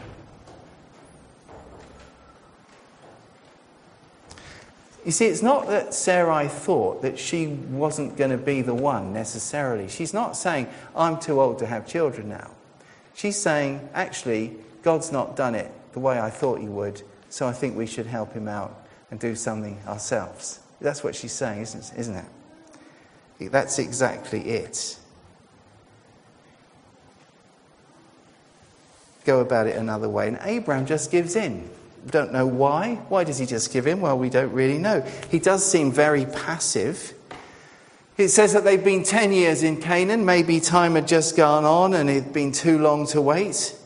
You 5.05 5.13
see, 5.13 5.27
it's 5.27 5.43
not 5.43 5.67
that 5.67 5.93
Sarai 5.93 6.49
thought 6.49 7.03
that 7.03 7.19
she 7.19 7.47
wasn't 7.47 8.17
going 8.17 8.31
to 8.31 8.39
be 8.39 8.63
the 8.63 8.75
one 8.75 9.13
necessarily. 9.13 9.89
She's 9.89 10.15
not 10.15 10.35
saying, 10.35 10.69
I'm 10.97 11.21
too 11.21 11.41
old 11.41 11.59
to 11.59 11.67
have 11.67 11.87
children 11.87 12.31
now. 12.31 12.51
She's 13.15 13.37
saying, 13.37 13.87
actually, 13.93 14.57
God's 14.83 15.13
not 15.13 15.37
done 15.37 15.55
it 15.55 15.71
the 15.93 16.01
way 16.01 16.19
I 16.19 16.31
thought 16.31 16.59
He 16.59 16.69
would, 16.69 17.03
so 17.29 17.47
I 17.47 17.53
think 17.53 17.77
we 17.77 17.87
should 17.87 18.07
help 18.07 18.33
Him 18.33 18.49
out 18.49 18.87
and 19.11 19.21
do 19.21 19.35
something 19.35 19.79
ourselves. 19.87 20.61
That's 20.81 21.05
what 21.05 21.15
she's 21.15 21.33
saying, 21.33 21.61
isn't, 21.61 21.93
isn't 21.99 22.17
it? 22.17 23.53
That's 23.53 23.79
exactly 23.79 24.41
it. 24.41 24.99
Go 29.25 29.41
about 29.41 29.67
it 29.67 29.77
another 29.77 30.09
way. 30.09 30.29
And 30.29 30.39
Abraham 30.43 30.87
just 30.87 31.11
gives 31.11 31.37
in 31.37 31.69
don't 32.11 32.33
know 32.33 32.47
why. 32.47 32.97
Why 33.09 33.25
does 33.25 33.39
he 33.39 33.47
just 33.47 33.73
give 33.73 33.87
in? 33.87 34.01
Well, 34.01 34.19
we 34.19 34.31
don't 34.31 34.53
really 34.53 34.79
know. 34.79 35.01
He 35.31 35.39
does 35.39 35.65
seem 35.65 35.93
very 35.93 36.27
passive. 36.27 37.15
It 38.17 38.29
says 38.29 38.53
that 38.53 38.65
they've 38.65 38.83
been 38.83 39.03
10 39.03 39.33
years 39.33 39.63
in 39.63 39.81
Canaan. 39.81 40.25
Maybe 40.25 40.61
time 40.61 40.95
had 40.95 41.09
just 41.09 41.37
gone 41.37 41.65
on 41.65 41.95
and 41.95 42.09
it 42.09 42.25
had 42.25 42.33
been 42.33 42.53
too 42.53 42.79
long 42.79 43.07
to 43.09 43.21
wait. 43.21 43.77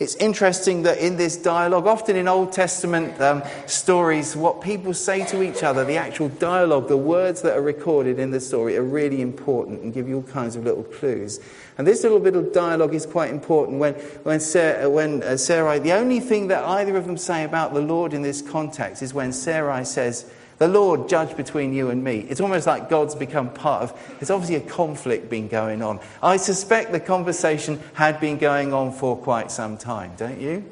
It's 0.00 0.16
interesting 0.16 0.82
that 0.82 0.98
in 0.98 1.16
this 1.16 1.36
dialogue, 1.36 1.86
often 1.86 2.16
in 2.16 2.26
Old 2.26 2.52
Testament 2.52 3.20
um, 3.20 3.44
stories, 3.66 4.34
what 4.34 4.60
people 4.60 4.92
say 4.92 5.24
to 5.26 5.42
each 5.42 5.62
other, 5.62 5.84
the 5.84 5.96
actual 5.96 6.28
dialogue, 6.30 6.88
the 6.88 6.96
words 6.96 7.42
that 7.42 7.56
are 7.56 7.62
recorded 7.62 8.18
in 8.18 8.32
the 8.32 8.40
story, 8.40 8.76
are 8.76 8.82
really 8.82 9.22
important 9.22 9.82
and 9.82 9.94
give 9.94 10.08
you 10.08 10.16
all 10.16 10.22
kinds 10.24 10.56
of 10.56 10.64
little 10.64 10.82
clues. 10.82 11.38
And 11.76 11.86
this 11.86 12.02
little 12.02 12.20
bit 12.20 12.36
of 12.36 12.52
dialogue 12.52 12.94
is 12.94 13.04
quite 13.04 13.30
important 13.30 13.78
when, 13.78 13.94
when, 14.22 14.38
Sarah, 14.40 14.88
when 14.88 15.22
uh, 15.22 15.36
Sarai, 15.36 15.80
the 15.80 15.92
only 15.92 16.20
thing 16.20 16.48
that 16.48 16.64
either 16.64 16.96
of 16.96 17.06
them 17.06 17.16
say 17.16 17.42
about 17.42 17.74
the 17.74 17.80
Lord 17.80 18.14
in 18.14 18.22
this 18.22 18.42
context 18.42 19.02
is 19.02 19.12
when 19.12 19.32
Sarai 19.32 19.84
says, 19.84 20.30
the 20.58 20.68
Lord 20.68 21.08
judge 21.08 21.36
between 21.36 21.72
you 21.72 21.90
and 21.90 22.04
me. 22.04 22.26
It's 22.28 22.40
almost 22.40 22.66
like 22.66 22.88
God's 22.88 23.16
become 23.16 23.50
part 23.50 23.82
of. 23.82 24.16
There's 24.18 24.30
obviously 24.30 24.56
a 24.56 24.60
conflict 24.60 25.28
been 25.28 25.48
going 25.48 25.82
on. 25.82 25.98
I 26.22 26.36
suspect 26.36 26.92
the 26.92 27.00
conversation 27.00 27.80
had 27.94 28.20
been 28.20 28.38
going 28.38 28.72
on 28.72 28.92
for 28.92 29.16
quite 29.16 29.50
some 29.50 29.76
time, 29.76 30.12
don't 30.16 30.40
you? 30.40 30.64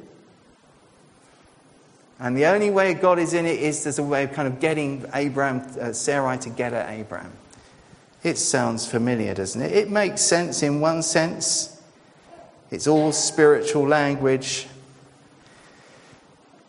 And 2.21 2.37
the 2.37 2.47
only 2.47 2.71
way 2.71 2.95
God 2.95 3.19
is 3.19 3.35
in 3.35 3.45
it 3.47 3.59
is 3.59 3.83
there's 3.83 3.99
a 3.99 4.05
way 4.05 4.23
of 4.23 4.33
kind 4.33 4.47
of 4.47 4.61
getting 4.61 5.05
Abraham, 5.13 5.67
uh, 5.81 5.93
Sarai 5.93 6.39
to 6.39 6.51
get 6.51 6.73
at 6.73 6.89
Abraham. 6.91 7.33
It 8.23 8.38
sounds 8.38 8.87
familiar, 8.87 9.35
doesn't 9.35 9.61
it? 9.61 9.73
It 9.73 9.91
makes 9.91 10.21
sense 10.21 10.62
in 10.62 10.81
one 10.81 11.02
sense. 11.02 11.81
It's 12.71 12.87
all 12.87 13.12
spiritual 13.12 13.87
language, 13.87 14.69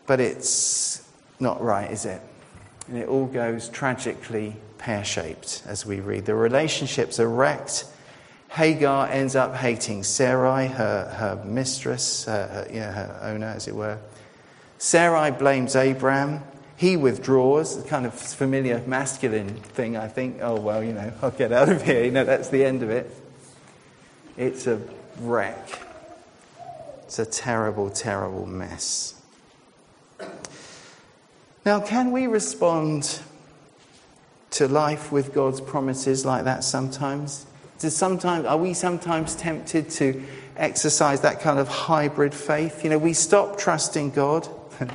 but 0.05 0.19
it's 0.19 1.07
not 1.39 1.61
right, 1.61 1.89
is 1.91 2.05
it? 2.05 2.21
And 2.87 2.97
it 2.97 3.07
all 3.07 3.27
goes 3.27 3.69
tragically 3.69 4.55
pear 4.77 5.05
shaped 5.05 5.63
as 5.65 5.85
we 5.85 5.99
read. 5.99 6.25
The 6.25 6.35
relationships 6.35 7.19
are 7.19 7.29
wrecked. 7.29 7.85
Hagar 8.49 9.07
ends 9.07 9.35
up 9.35 9.55
hating 9.55 10.03
Sarai, 10.03 10.67
her, 10.67 11.09
her 11.17 11.43
mistress, 11.45 12.25
her, 12.25 12.67
her, 12.71 12.91
her 12.91 13.19
owner, 13.21 13.47
as 13.47 13.67
it 13.67 13.75
were. 13.75 13.97
Sarai 14.77 15.31
blames 15.31 15.75
Abraham. 15.75 16.43
He 16.83 16.97
withdraws, 16.97 17.81
kind 17.87 18.05
of 18.05 18.13
familiar 18.13 18.83
masculine 18.85 19.55
thing, 19.55 19.95
I 19.95 20.09
think. 20.09 20.39
Oh, 20.41 20.59
well, 20.59 20.83
you 20.83 20.91
know, 20.91 21.13
I'll 21.21 21.31
get 21.31 21.53
out 21.53 21.69
of 21.69 21.81
here. 21.81 22.03
You 22.03 22.11
know, 22.11 22.25
that's 22.25 22.49
the 22.49 22.65
end 22.65 22.83
of 22.83 22.89
it. 22.89 23.09
It's 24.35 24.67
a 24.67 24.81
wreck. 25.21 25.79
It's 27.03 27.19
a 27.19 27.25
terrible, 27.25 27.89
terrible 27.89 28.45
mess. 28.45 29.15
Now, 31.65 31.79
can 31.79 32.11
we 32.11 32.27
respond 32.27 33.21
to 34.49 34.67
life 34.67 35.09
with 35.09 35.33
God's 35.33 35.61
promises 35.61 36.25
like 36.25 36.43
that 36.43 36.65
sometimes? 36.65 37.45
Does 37.79 37.95
sometimes 37.95 38.45
are 38.45 38.57
we 38.57 38.73
sometimes 38.73 39.35
tempted 39.35 39.89
to 39.91 40.21
exercise 40.57 41.21
that 41.21 41.39
kind 41.39 41.59
of 41.59 41.69
hybrid 41.69 42.33
faith? 42.33 42.83
You 42.83 42.89
know, 42.89 42.97
we 42.97 43.13
stop 43.13 43.57
trusting 43.57 44.09
God. 44.09 44.49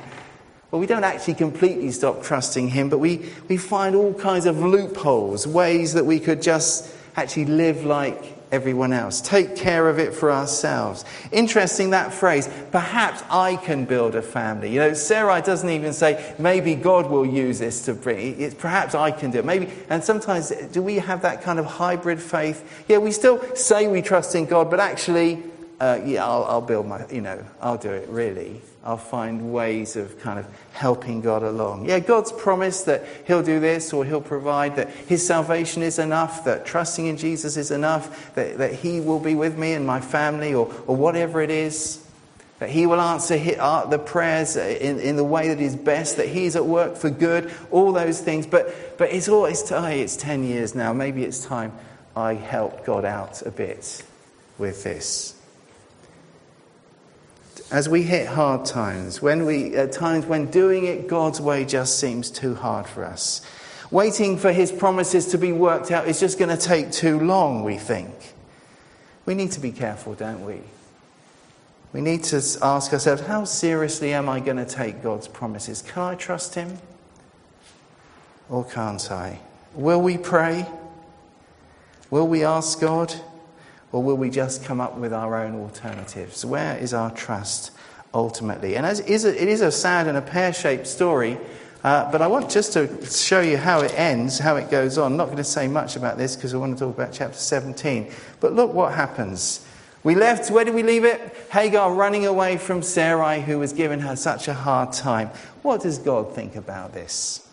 well, 0.71 0.79
we 0.79 0.85
don't 0.85 1.03
actually 1.03 1.33
completely 1.33 1.91
stop 1.91 2.23
trusting 2.23 2.69
Him, 2.69 2.89
but 2.89 2.99
we, 2.99 3.29
we 3.47 3.57
find 3.57 3.95
all 3.95 4.13
kinds 4.13 4.45
of 4.45 4.59
loopholes, 4.59 5.47
ways 5.47 5.93
that 5.93 6.05
we 6.05 6.19
could 6.19 6.41
just 6.41 6.93
actually 7.15 7.45
live 7.45 7.85
like 7.85 8.35
everyone 8.51 8.93
else. 8.93 9.21
Take 9.21 9.55
care 9.55 9.89
of 9.89 9.99
it 9.99 10.13
for 10.13 10.31
ourselves. 10.31 11.05
Interesting 11.31 11.91
that 11.91 12.13
phrase, 12.13 12.49
perhaps 12.71 13.23
I 13.29 13.55
can 13.55 13.85
build 13.85 14.15
a 14.15 14.21
family. 14.21 14.71
You 14.71 14.79
know, 14.79 14.93
Sarai 14.93 15.41
doesn't 15.41 15.69
even 15.69 15.93
say, 15.93 16.35
maybe 16.39 16.75
God 16.75 17.09
will 17.09 17.25
use 17.25 17.59
this 17.59 17.85
to 17.85 17.93
bring, 17.93 18.39
it's 18.39 18.55
perhaps 18.55 18.95
I 18.95 19.11
can 19.11 19.31
do 19.31 19.39
it. 19.39 19.45
Maybe, 19.45 19.69
and 19.89 20.03
sometimes 20.03 20.49
do 20.71 20.81
we 20.81 20.95
have 20.95 21.21
that 21.23 21.41
kind 21.41 21.59
of 21.59 21.65
hybrid 21.65 22.21
faith? 22.21 22.85
Yeah, 22.87 22.97
we 22.97 23.11
still 23.11 23.55
say 23.55 23.87
we 23.87 24.01
trust 24.01 24.35
in 24.35 24.45
God, 24.45 24.69
but 24.69 24.79
actually, 24.79 25.43
uh, 25.79 25.99
yeah, 26.03 26.25
I'll, 26.25 26.43
I'll 26.43 26.61
build 26.61 26.87
my, 26.87 27.07
you 27.09 27.21
know, 27.21 27.43
I'll 27.61 27.77
do 27.77 27.91
it 27.91 28.09
really. 28.09 28.61
I'll 28.83 28.97
find 28.97 29.53
ways 29.53 29.95
of 29.95 30.19
kind 30.19 30.39
of 30.39 30.47
helping 30.73 31.21
God 31.21 31.43
along. 31.43 31.87
Yeah, 31.87 31.99
God's 31.99 32.31
promised 32.31 32.85
that 32.87 33.05
He'll 33.25 33.43
do 33.43 33.59
this 33.59 33.93
or 33.93 34.03
He'll 34.03 34.21
provide, 34.21 34.75
that 34.77 34.89
His 34.89 35.25
salvation 35.25 35.83
is 35.83 35.99
enough, 35.99 36.43
that 36.45 36.65
trusting 36.65 37.05
in 37.05 37.17
Jesus 37.17 37.55
is 37.55 37.71
enough, 37.71 38.33
that, 38.35 38.57
that 38.57 38.73
He 38.73 38.99
will 38.99 39.19
be 39.19 39.35
with 39.35 39.57
me 39.57 39.73
and 39.73 39.85
my 39.85 40.01
family 40.01 40.53
or, 40.53 40.73
or 40.87 40.95
whatever 40.95 41.41
it 41.41 41.49
is, 41.49 42.05
that 42.59 42.69
He 42.69 42.85
will 42.85 42.99
answer 42.99 43.39
uh, 43.59 43.85
the 43.85 43.99
prayers 43.99 44.57
in, 44.57 44.99
in 44.99 45.15
the 45.15 45.23
way 45.23 45.49
that 45.49 45.61
is 45.61 45.75
best, 45.75 46.17
that 46.17 46.27
He's 46.27 46.55
at 46.55 46.65
work 46.65 46.97
for 46.97 47.09
good, 47.09 47.53
all 47.71 47.93
those 47.93 48.19
things. 48.19 48.47
But, 48.47 48.97
but 48.97 49.13
it's 49.13 49.29
always, 49.29 49.67
hey, 49.67 50.01
it's 50.01 50.17
10 50.17 50.43
years 50.43 50.75
now. 50.75 50.91
Maybe 50.91 51.23
it's 51.23 51.45
time 51.45 51.71
I 52.15 52.33
help 52.33 52.85
God 52.85 53.05
out 53.05 53.41
a 53.43 53.51
bit 53.51 54.03
with 54.57 54.83
this. 54.83 55.38
As 57.71 57.87
we 57.87 58.03
hit 58.03 58.27
hard 58.27 58.65
times, 58.65 59.21
when 59.21 59.45
we, 59.45 59.75
at 59.75 59.91
times 59.91 60.25
when 60.25 60.47
doing 60.47 60.85
it 60.85 61.07
God's 61.07 61.39
way 61.39 61.65
just 61.65 61.99
seems 61.99 62.31
too 62.31 62.55
hard 62.55 62.87
for 62.87 63.05
us, 63.05 63.41
waiting 63.91 64.37
for 64.37 64.51
His 64.51 64.71
promises 64.71 65.27
to 65.27 65.37
be 65.37 65.51
worked 65.51 65.91
out 65.91 66.07
is 66.07 66.19
just 66.19 66.39
going 66.39 66.55
to 66.55 66.61
take 66.61 66.91
too 66.91 67.19
long, 67.19 67.63
we 67.63 67.77
think. 67.77 68.13
We 69.25 69.35
need 69.35 69.51
to 69.51 69.59
be 69.59 69.71
careful, 69.71 70.15
don't 70.15 70.45
we? 70.45 70.61
We 71.93 72.01
need 72.01 72.23
to 72.25 72.37
ask 72.61 72.93
ourselves 72.93 73.21
how 73.21 73.45
seriously 73.45 74.13
am 74.13 74.29
I 74.29 74.39
going 74.39 74.57
to 74.57 74.65
take 74.65 75.03
God's 75.03 75.27
promises? 75.27 75.81
Can 75.81 76.03
I 76.03 76.15
trust 76.15 76.55
Him? 76.55 76.77
Or 78.49 78.63
can't 78.65 79.11
I? 79.11 79.39
Will 79.75 80.01
we 80.01 80.17
pray? 80.17 80.65
Will 82.09 82.27
we 82.27 82.43
ask 82.43 82.79
God? 82.79 83.13
Or 83.91 84.03
will 84.03 84.17
we 84.17 84.29
just 84.29 84.63
come 84.63 84.79
up 84.79 84.97
with 84.97 85.13
our 85.13 85.35
own 85.35 85.59
alternatives? 85.59 86.45
Where 86.45 86.77
is 86.77 86.93
our 86.93 87.11
trust 87.11 87.71
ultimately? 88.13 88.75
And 88.75 88.85
as 88.85 88.99
it 88.99 89.09
is 89.09 89.61
a 89.61 89.71
sad 89.71 90.07
and 90.07 90.17
a 90.17 90.21
pear 90.21 90.53
shaped 90.53 90.87
story, 90.87 91.37
uh, 91.83 92.11
but 92.11 92.21
I 92.21 92.27
want 92.27 92.49
just 92.49 92.73
to 92.73 93.05
show 93.05 93.39
you 93.39 93.57
how 93.57 93.79
it 93.79 93.97
ends, 93.97 94.37
how 94.37 94.57
it 94.57 94.69
goes 94.69 94.97
on. 94.97 95.13
I'm 95.13 95.17
not 95.17 95.25
going 95.25 95.37
to 95.37 95.43
say 95.45 95.67
much 95.67 95.95
about 95.95 96.17
this 96.17 96.35
because 96.35 96.53
I 96.53 96.57
want 96.57 96.77
to 96.77 96.85
talk 96.85 96.93
about 96.93 97.13
chapter 97.13 97.37
17. 97.37 98.11
But 98.41 98.53
look 98.53 98.73
what 98.73 98.93
happens. 98.93 99.65
We 100.03 100.15
left, 100.15 100.51
where 100.51 100.65
did 100.65 100.75
we 100.75 100.83
leave 100.83 101.05
it? 101.05 101.19
Hagar 101.51 101.93
running 101.93 102.25
away 102.25 102.57
from 102.57 102.81
Sarai, 102.81 103.41
who 103.41 103.59
was 103.59 103.73
giving 103.73 103.99
her 104.01 104.15
such 104.15 104.47
a 104.47 104.53
hard 104.53 104.91
time. 104.91 105.29
What 105.61 105.81
does 105.81 105.97
God 105.97 106.33
think 106.33 106.55
about 106.55 106.93
this? 106.93 107.47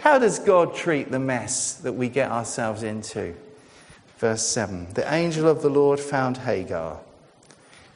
How 0.00 0.18
does 0.18 0.38
God 0.38 0.74
treat 0.74 1.10
the 1.10 1.18
mess 1.18 1.74
that 1.74 1.92
we 1.92 2.08
get 2.08 2.30
ourselves 2.30 2.82
into? 2.82 3.34
Verse 4.20 4.46
7 4.46 4.88
The 4.92 5.12
angel 5.12 5.48
of 5.48 5.62
the 5.62 5.70
Lord 5.70 5.98
found 5.98 6.36
Hagar 6.36 7.00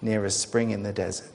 near 0.00 0.24
a 0.24 0.30
spring 0.30 0.70
in 0.70 0.82
the 0.82 0.92
desert. 0.92 1.30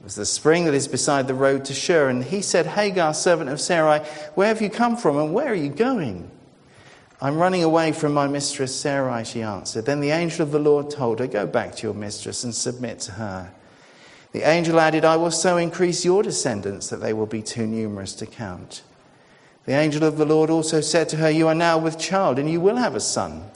It 0.00 0.04
was 0.04 0.14
the 0.14 0.24
spring 0.24 0.64
that 0.66 0.74
is 0.74 0.86
beside 0.86 1.26
the 1.26 1.34
road 1.34 1.64
to 1.64 1.74
Shur. 1.74 2.08
And 2.08 2.22
he 2.22 2.40
said, 2.40 2.66
Hagar, 2.66 3.12
servant 3.12 3.50
of 3.50 3.60
Sarai, 3.60 3.98
where 4.36 4.46
have 4.46 4.62
you 4.62 4.70
come 4.70 4.96
from 4.96 5.18
and 5.18 5.34
where 5.34 5.48
are 5.48 5.56
you 5.56 5.70
going? 5.70 6.30
I'm 7.20 7.36
running 7.36 7.64
away 7.64 7.90
from 7.90 8.14
my 8.14 8.28
mistress 8.28 8.74
Sarai, 8.74 9.24
she 9.24 9.42
answered. 9.42 9.86
Then 9.86 9.98
the 9.98 10.12
angel 10.12 10.42
of 10.42 10.52
the 10.52 10.60
Lord 10.60 10.88
told 10.88 11.18
her, 11.18 11.26
Go 11.26 11.46
back 11.48 11.74
to 11.76 11.82
your 11.88 11.94
mistress 11.94 12.44
and 12.44 12.54
submit 12.54 13.00
to 13.00 13.12
her. 13.12 13.50
The 14.30 14.48
angel 14.48 14.78
added, 14.78 15.04
I 15.04 15.16
will 15.16 15.32
so 15.32 15.56
increase 15.56 16.04
your 16.04 16.22
descendants 16.22 16.88
that 16.90 17.00
they 17.00 17.12
will 17.12 17.26
be 17.26 17.42
too 17.42 17.66
numerous 17.66 18.14
to 18.14 18.26
count. 18.26 18.82
The 19.64 19.72
angel 19.72 20.04
of 20.04 20.16
the 20.16 20.24
Lord 20.24 20.48
also 20.48 20.80
said 20.80 21.08
to 21.08 21.16
her, 21.16 21.28
You 21.28 21.48
are 21.48 21.56
now 21.56 21.76
with 21.76 21.98
child, 21.98 22.38
and 22.38 22.48
you 22.48 22.60
will 22.60 22.76
have 22.76 22.94
a 22.94 23.00
son. 23.00 23.50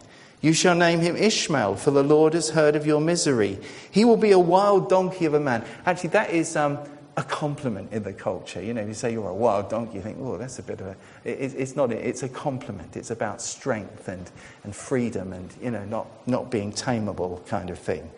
You 0.45 0.53
shall 0.53 0.75
name 0.75 1.01
him 1.01 1.17
Ishmael, 1.17 1.77
for 1.77 1.91
the 1.91 2.03
Lord 2.03 2.35
has 2.35 2.51
heard 2.51 2.77
of 2.77 2.85
your 2.85 3.01
misery. 3.01 3.59
He 3.91 4.05
will 4.05 4.19
be 4.19 4.31
a 4.31 4.39
wild 4.39 4.91
donkey 4.91 5.25
of 5.25 5.33
a 5.33 5.41
man. 5.41 5.65
Actually, 5.87 6.11
that 6.11 6.33
is 6.33 6.55
um, 6.55 6.79
a 7.17 7.23
compliment 7.23 7.95
in 7.95 8.03
the 8.03 8.13
culture. 8.13 8.63
You 8.63 8.75
know, 8.75 8.85
you 8.85 8.93
say 8.93 9.11
you're 9.11 9.27
a 9.27 9.35
wild 9.35 9.71
donkey, 9.71 9.95
you 9.95 10.03
think, 10.03 10.19
oh, 10.21 10.37
that's 10.37 10.59
a 10.59 10.63
bit 10.63 10.83
of 10.83 10.89
a. 10.89 10.97
It, 11.25 11.55
it's 11.55 11.77
not, 11.77 11.91
it's 11.93 12.23
a 12.23 12.29
compliment. 12.29 12.95
It's 12.95 13.11
about 13.11 13.41
strength 13.41 14.07
and, 14.07 14.31
and 14.65 14.77
freedom 14.77 15.33
and, 15.33 15.51
you 15.63 15.71
know, 15.71 15.87
not, 15.87 16.09
not 16.29 16.51
being 16.51 16.73
tameable 16.73 17.47
kind 17.47 17.71
of 17.71 17.79
thing. 17.79 18.11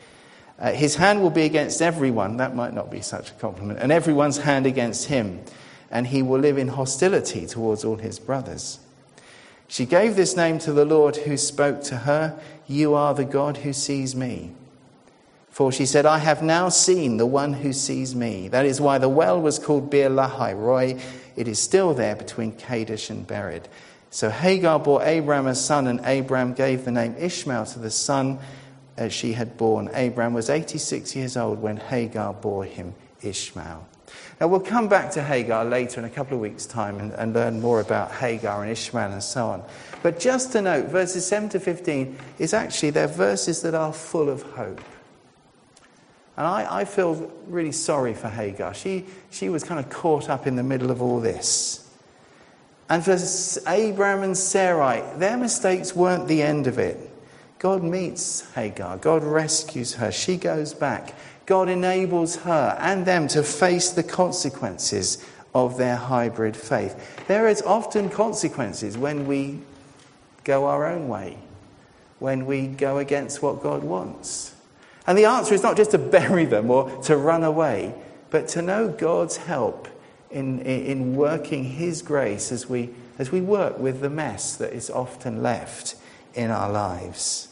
Uh, 0.58 0.72
his 0.72 0.96
hand 0.96 1.22
will 1.22 1.30
be 1.30 1.44
against 1.44 1.80
everyone. 1.80 2.38
That 2.38 2.56
might 2.56 2.74
not 2.74 2.90
be 2.90 3.02
such 3.02 3.30
a 3.30 3.34
compliment. 3.34 3.78
And 3.78 3.92
everyone's 3.92 4.38
hand 4.38 4.66
against 4.66 5.06
him. 5.06 5.44
And 5.92 6.08
he 6.08 6.22
will 6.22 6.40
live 6.40 6.58
in 6.58 6.66
hostility 6.66 7.46
towards 7.46 7.84
all 7.84 7.98
his 7.98 8.18
brothers. 8.18 8.80
She 9.68 9.86
gave 9.86 10.16
this 10.16 10.36
name 10.36 10.58
to 10.60 10.72
the 10.72 10.84
Lord 10.84 11.16
who 11.16 11.36
spoke 11.36 11.82
to 11.84 11.98
her 11.98 12.38
You 12.66 12.94
are 12.94 13.14
the 13.14 13.24
God 13.24 13.58
who 13.58 13.72
sees 13.72 14.14
me. 14.14 14.52
For 15.50 15.72
she 15.72 15.86
said, 15.86 16.04
I 16.04 16.18
have 16.18 16.42
now 16.42 16.68
seen 16.68 17.16
the 17.16 17.24
one 17.24 17.54
who 17.54 17.72
sees 17.72 18.14
me. 18.14 18.48
That 18.48 18.66
is 18.66 18.80
why 18.80 18.98
the 18.98 19.08
well 19.08 19.40
was 19.40 19.58
called 19.58 19.88
Beer 19.88 20.10
Lahai 20.10 20.54
Roi. 20.54 21.00
It 21.34 21.48
is 21.48 21.58
still 21.58 21.94
there 21.94 22.14
between 22.14 22.52
Kadesh 22.52 23.08
and 23.08 23.26
Bered. 23.26 23.64
So 24.10 24.28
Hagar 24.28 24.78
bore 24.78 25.02
Abram 25.02 25.46
a 25.46 25.54
son, 25.54 25.86
and 25.86 26.04
Abram 26.04 26.52
gave 26.52 26.84
the 26.84 26.92
name 26.92 27.14
Ishmael 27.18 27.66
to 27.66 27.78
the 27.78 27.90
son 27.90 28.38
as 28.96 29.12
she 29.12 29.32
had 29.32 29.56
born. 29.56 29.88
Abram 29.94 30.34
was 30.34 30.50
86 30.50 31.16
years 31.16 31.36
old 31.36 31.60
when 31.60 31.78
Hagar 31.78 32.34
bore 32.34 32.64
him 32.64 32.94
Ishmael. 33.22 33.86
Now, 34.40 34.48
we'll 34.48 34.60
come 34.60 34.88
back 34.88 35.12
to 35.12 35.22
Hagar 35.22 35.64
later 35.64 35.98
in 35.98 36.04
a 36.04 36.10
couple 36.10 36.34
of 36.34 36.40
weeks' 36.40 36.66
time 36.66 36.98
and, 36.98 37.12
and, 37.12 37.32
learn 37.32 37.60
more 37.60 37.80
about 37.80 38.12
Hagar 38.12 38.62
and 38.62 38.70
Ishmael 38.70 39.12
and 39.12 39.22
so 39.22 39.46
on. 39.46 39.64
But 40.02 40.20
just 40.20 40.52
to 40.52 40.60
note, 40.60 40.88
verses 40.88 41.26
7 41.26 41.48
to 41.50 41.60
15 41.60 42.18
is 42.38 42.52
actually, 42.52 42.90
they're 42.90 43.06
verses 43.06 43.62
that 43.62 43.74
are 43.74 43.94
full 43.94 44.28
of 44.28 44.42
hope. 44.42 44.82
And 46.36 46.46
I, 46.46 46.80
I 46.80 46.84
feel 46.84 47.32
really 47.46 47.72
sorry 47.72 48.12
for 48.12 48.28
Hagar. 48.28 48.74
She, 48.74 49.06
she 49.30 49.48
was 49.48 49.64
kind 49.64 49.80
of 49.80 49.88
caught 49.88 50.28
up 50.28 50.46
in 50.46 50.56
the 50.56 50.62
middle 50.62 50.90
of 50.90 51.00
all 51.00 51.18
this. 51.18 51.82
And 52.90 53.02
for 53.04 53.18
Abraham 53.66 54.22
and 54.22 54.36
Sarai, 54.36 55.02
their 55.16 55.36
mistakes 55.36 55.96
weren't 55.96 56.28
the 56.28 56.42
end 56.42 56.66
of 56.66 56.78
it. 56.78 57.10
God 57.58 57.82
meets 57.82 58.52
Hagar, 58.54 58.98
God 58.98 59.24
rescues 59.24 59.94
her, 59.94 60.12
she 60.12 60.36
goes 60.36 60.74
back. 60.74 61.14
God 61.46 61.68
enables 61.68 62.36
her 62.36 62.76
and 62.80 63.06
them 63.06 63.28
to 63.28 63.42
face 63.42 63.90
the 63.90 64.02
consequences 64.02 65.24
of 65.54 65.78
their 65.78 65.96
hybrid 65.96 66.56
faith. 66.56 67.24
There 67.28 67.48
is 67.48 67.62
often 67.62 68.10
consequences 68.10 68.98
when 68.98 69.26
we 69.26 69.60
go 70.44 70.66
our 70.66 70.86
own 70.86 71.08
way, 71.08 71.38
when 72.18 72.46
we 72.46 72.66
go 72.66 72.98
against 72.98 73.42
what 73.42 73.62
God 73.62 73.84
wants. 73.84 74.54
And 75.06 75.16
the 75.16 75.24
answer 75.24 75.54
is 75.54 75.62
not 75.62 75.76
just 75.76 75.92
to 75.92 75.98
bury 76.16 76.44
them 76.44 76.70
or 76.70 76.90
to 77.04 77.16
run 77.16 77.44
away, 77.44 77.94
but 78.30 78.48
to 78.48 78.62
know 78.62 78.88
God's 78.88 79.36
help 79.36 79.88
in, 80.30 80.60
in 80.60 81.14
working 81.14 81.64
His 81.64 82.02
grace 82.02 82.50
as 82.50 82.68
we, 82.68 82.90
as 83.18 83.30
we 83.30 83.40
work 83.40 83.78
with 83.78 84.00
the 84.00 84.10
mess 84.10 84.56
that 84.56 84.72
is 84.72 84.90
often 84.90 85.42
left 85.42 85.94
in 86.34 86.50
our 86.50 86.70
lives. 86.70 87.48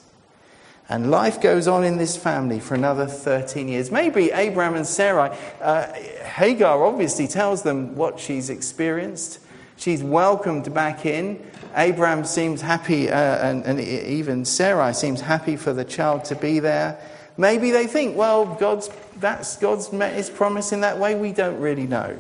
And 0.88 1.10
life 1.10 1.40
goes 1.40 1.66
on 1.66 1.82
in 1.82 1.96
this 1.96 2.16
family 2.16 2.60
for 2.60 2.74
another 2.74 3.06
13 3.06 3.68
years. 3.68 3.90
Maybe 3.90 4.30
Abraham 4.30 4.74
and 4.74 4.86
Sarai, 4.86 5.36
uh, 5.62 5.86
Hagar 6.24 6.84
obviously 6.84 7.26
tells 7.26 7.62
them 7.62 7.94
what 7.94 8.20
she's 8.20 8.50
experienced. 8.50 9.40
She's 9.76 10.02
welcomed 10.02 10.72
back 10.74 11.06
in. 11.06 11.44
Abraham 11.74 12.24
seems 12.24 12.60
happy, 12.60 13.10
uh, 13.10 13.16
and, 13.16 13.64
and, 13.64 13.80
even 13.80 14.44
Sarai 14.44 14.94
seems 14.94 15.20
happy 15.20 15.56
for 15.56 15.72
the 15.72 15.84
child 15.84 16.24
to 16.26 16.36
be 16.36 16.60
there. 16.60 16.98
Maybe 17.36 17.72
they 17.72 17.88
think, 17.88 18.16
well, 18.16 18.44
God's, 18.44 18.88
that's, 19.16 19.56
God's 19.56 19.92
met 19.92 20.14
his 20.14 20.30
promise 20.30 20.70
in 20.70 20.82
that 20.82 20.98
way. 20.98 21.16
We 21.16 21.32
don't 21.32 21.58
really 21.58 21.86
know. 21.86 22.16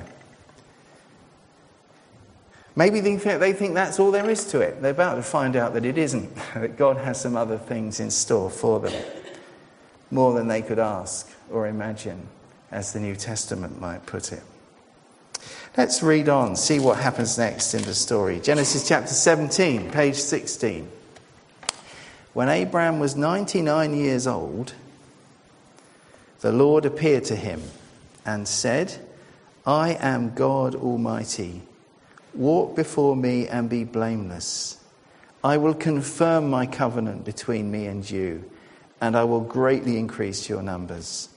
Maybe 2.76 3.00
they 3.00 3.16
think, 3.18 3.40
they 3.40 3.52
think 3.52 3.74
that's 3.74 4.00
all 4.00 4.10
there 4.10 4.28
is 4.28 4.46
to 4.46 4.60
it. 4.60 4.82
They're 4.82 4.90
about 4.90 5.14
to 5.14 5.22
find 5.22 5.54
out 5.54 5.74
that 5.74 5.84
it 5.84 5.96
isn't, 5.96 6.34
that 6.54 6.76
God 6.76 6.96
has 6.96 7.20
some 7.20 7.36
other 7.36 7.58
things 7.58 8.00
in 8.00 8.10
store 8.10 8.50
for 8.50 8.80
them, 8.80 9.04
more 10.10 10.32
than 10.34 10.48
they 10.48 10.62
could 10.62 10.78
ask 10.78 11.30
or 11.50 11.66
imagine, 11.66 12.28
as 12.70 12.92
the 12.92 13.00
New 13.00 13.14
Testament 13.14 13.80
might 13.80 14.04
put 14.06 14.32
it. 14.32 14.42
Let's 15.76 16.02
read 16.02 16.28
on, 16.28 16.56
see 16.56 16.78
what 16.78 16.98
happens 16.98 17.36
next 17.36 17.74
in 17.74 17.82
the 17.82 17.94
story. 17.94 18.40
Genesis 18.40 18.86
chapter 18.86 19.12
17, 19.12 19.90
page 19.90 20.16
16. 20.16 20.88
When 22.32 22.48
Abraham 22.48 22.98
was 22.98 23.16
99 23.16 23.94
years 23.94 24.26
old, 24.26 24.74
the 26.40 26.52
Lord 26.52 26.84
appeared 26.84 27.24
to 27.24 27.36
him 27.36 27.62
and 28.24 28.46
said, 28.46 28.94
I 29.66 29.94
am 30.00 30.34
God 30.34 30.74
Almighty. 30.74 31.62
Walk 32.34 32.74
before 32.74 33.14
me 33.16 33.46
and 33.46 33.70
be 33.70 33.84
blameless. 33.84 34.78
I 35.42 35.56
will 35.56 35.74
confirm 35.74 36.48
my 36.48 36.66
covenant 36.66 37.24
between 37.24 37.70
me 37.70 37.86
and 37.86 38.08
you, 38.08 38.50
and 39.00 39.16
I 39.16 39.24
will 39.24 39.42
greatly 39.42 39.98
increase 39.98 40.48
your 40.48 40.62
numbers. 40.62 41.28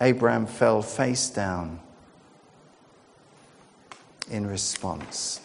Abraham 0.00 0.46
fell 0.46 0.82
face 0.82 1.30
down 1.30 1.80
in 4.30 4.46
response. 4.46 5.40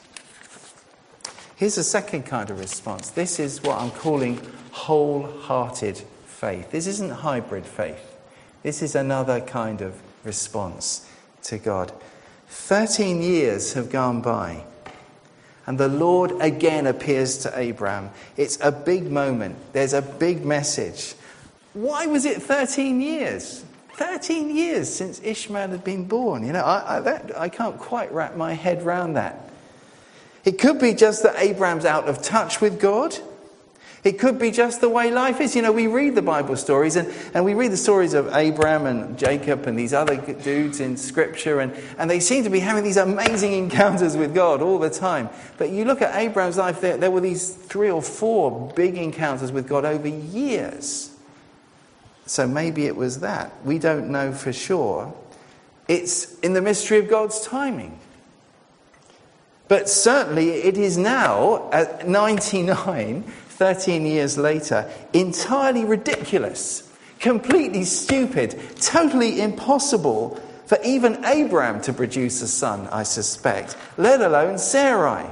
Here's 1.56 1.78
a 1.78 1.84
second 1.84 2.24
kind 2.24 2.50
of 2.50 2.60
response. 2.60 3.10
This 3.10 3.40
is 3.40 3.64
what 3.64 3.80
I'm 3.80 3.92
calling 3.92 4.40
wholehearted 4.72 5.98
faith. 6.26 6.72
This 6.72 6.88
isn't 6.88 7.10
hybrid 7.10 7.66
faith, 7.66 8.18
this 8.64 8.82
is 8.82 8.96
another 8.96 9.40
kind 9.40 9.82
of 9.82 10.00
response 10.24 11.08
to 11.44 11.58
God. 11.58 11.92
Thirteen 12.56 13.22
years 13.24 13.74
have 13.74 13.90
gone 13.90 14.22
by, 14.22 14.64
and 15.66 15.78
the 15.78 15.88
Lord 15.88 16.32
again 16.40 16.86
appears 16.86 17.40
to 17.40 17.60
Abraham. 17.60 18.12
It's 18.38 18.60
a 18.62 18.72
big 18.72 19.12
moment, 19.12 19.56
there's 19.74 19.94
a 19.94 20.04
big 20.04 20.46
message. 20.46 21.16
Why 21.74 22.06
was 22.06 22.26
it 22.26 22.44
13 22.44 23.02
years? 23.02 23.66
13 23.96 24.56
years 24.56 24.88
since 24.88 25.20
Ishmael 25.24 25.70
had 25.70 25.84
been 25.84 26.06
born. 26.06 26.46
You 26.46 26.54
know, 26.54 26.64
I, 26.64 26.98
I, 26.98 27.00
that, 27.02 27.38
I 27.38 27.50
can't 27.50 27.80
quite 27.80 28.12
wrap 28.12 28.36
my 28.36 28.54
head 28.54 28.84
around 28.84 29.14
that. 29.14 29.50
It 30.46 30.60
could 30.60 30.80
be 30.80 30.94
just 30.94 31.24
that 31.24 31.36
Abraham's 31.38 31.86
out 31.86 32.08
of 32.08 32.22
touch 32.22 32.62
with 32.62 32.80
God. 32.80 33.18
It 34.04 34.20
could 34.20 34.38
be 34.38 34.52
just 34.52 34.82
the 34.82 34.90
way 34.90 35.12
life 35.12 35.40
is. 35.40 35.56
You 35.56 35.62
know, 35.62 35.72
we 35.72 35.88
read 35.88 36.16
the 36.16 36.22
Bible 36.22 36.58
stories 36.58 36.98
and, 36.98 37.12
and 37.34 37.46
we 37.46 37.54
read 37.54 37.72
the 37.72 37.78
stories 37.78 38.14
of 38.14 38.34
Abraham 38.34 38.86
and 38.86 39.18
Jacob 39.18 39.66
and 39.66 39.80
these 39.80 39.94
other 39.94 40.18
dudes 40.18 40.82
in 40.82 40.98
Scripture, 40.98 41.62
and, 41.62 41.74
and 41.98 42.10
they 42.10 42.20
seem 42.20 42.44
to 42.44 42.50
be 42.50 42.60
having 42.60 42.84
these 42.84 42.98
amazing 42.98 43.54
encounters 43.64 44.18
with 44.18 44.36
God 44.36 44.62
all 44.62 44.78
the 44.78 44.90
time. 44.90 45.30
But 45.58 45.70
you 45.70 45.86
look 45.86 46.02
at 46.02 46.16
Abraham's 46.16 46.58
life, 46.58 46.82
there, 46.82 46.98
there 46.98 47.12
were 47.12 47.22
these 47.22 47.54
three 47.54 47.90
or 47.90 48.02
four 48.02 48.72
big 48.76 48.98
encounters 48.98 49.54
with 49.54 49.70
God 49.70 49.86
over 49.86 50.08
years. 50.08 51.16
So 52.26 52.46
maybe 52.46 52.86
it 52.86 52.96
was 52.96 53.22
that. 53.22 53.54
We 53.66 53.80
don't 53.80 54.10
know 54.10 54.34
for 54.34 54.52
sure. 54.52 55.14
It's 55.88 56.40
in 56.40 56.54
the 56.54 56.62
mystery 56.62 57.00
of 57.00 57.10
God's 57.10 57.42
timing. 57.42 58.00
But 59.68 59.90
certainly 59.90 60.52
it 60.52 60.78
is 60.78 60.98
now, 60.98 61.70
at 61.72 62.08
99, 62.08 63.24
13 63.64 64.06
years 64.06 64.38
later, 64.38 64.92
entirely 65.14 65.86
ridiculous, 65.86 66.92
completely 67.22 67.86
stupid, 67.86 68.60
totally 68.82 69.40
impossible 69.40 70.38
for 70.66 70.78
even 70.84 71.24
Abraham 71.24 71.80
to 71.84 71.94
produce 71.94 72.42
a 72.42 72.48
son, 72.50 72.90
I 72.92 73.04
suspect, 73.04 73.78
let 73.96 74.20
alone 74.20 74.58
Sarai. 74.58 75.26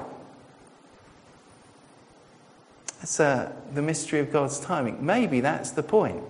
That's 3.00 3.20
uh, 3.20 3.52
the 3.74 3.82
mystery 3.82 4.22
of 4.22 4.32
God's 4.32 4.62
timing. 4.62 5.06
Maybe 5.06 5.42
that's 5.42 5.72
the 5.72 5.84
point. 5.84 6.24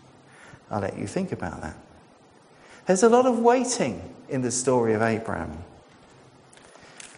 I'll 0.72 0.80
let 0.80 0.98
you 0.98 1.06
think 1.06 1.30
about 1.30 1.60
that. 1.62 1.76
There's 2.86 3.04
a 3.04 3.08
lot 3.08 3.26
of 3.26 3.38
waiting 3.38 4.02
in 4.28 4.42
the 4.42 4.50
story 4.50 4.92
of 4.92 5.02
Abraham. 5.02 5.62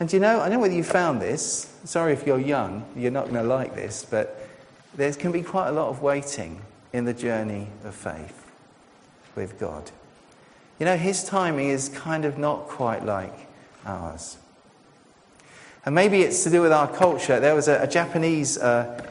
And 0.00 0.10
you 0.10 0.18
know, 0.18 0.40
I 0.40 0.48
don't 0.48 0.54
know 0.54 0.60
whether 0.60 0.74
you 0.74 0.82
found 0.82 1.20
this. 1.20 1.70
Sorry 1.84 2.14
if 2.14 2.26
you're 2.26 2.40
young, 2.40 2.86
you're 2.96 3.10
not 3.10 3.24
going 3.24 3.36
to 3.36 3.42
like 3.42 3.74
this, 3.74 4.04
but 4.08 4.48
there 4.94 5.12
can 5.12 5.30
be 5.30 5.42
quite 5.42 5.68
a 5.68 5.72
lot 5.72 5.88
of 5.88 6.00
waiting 6.00 6.62
in 6.94 7.04
the 7.04 7.12
journey 7.12 7.68
of 7.84 7.94
faith 7.94 8.50
with 9.36 9.60
God. 9.60 9.90
You 10.78 10.86
know, 10.86 10.96
His 10.96 11.22
timing 11.22 11.68
is 11.68 11.90
kind 11.90 12.24
of 12.24 12.38
not 12.38 12.66
quite 12.66 13.04
like 13.04 13.46
ours. 13.84 14.38
And 15.84 15.94
maybe 15.94 16.22
it's 16.22 16.44
to 16.44 16.50
do 16.50 16.62
with 16.62 16.72
our 16.72 16.88
culture. 16.88 17.38
There 17.38 17.54
was 17.54 17.68
a, 17.68 17.82
a 17.82 17.86
Japanese, 17.86 18.56
uh, 18.56 19.09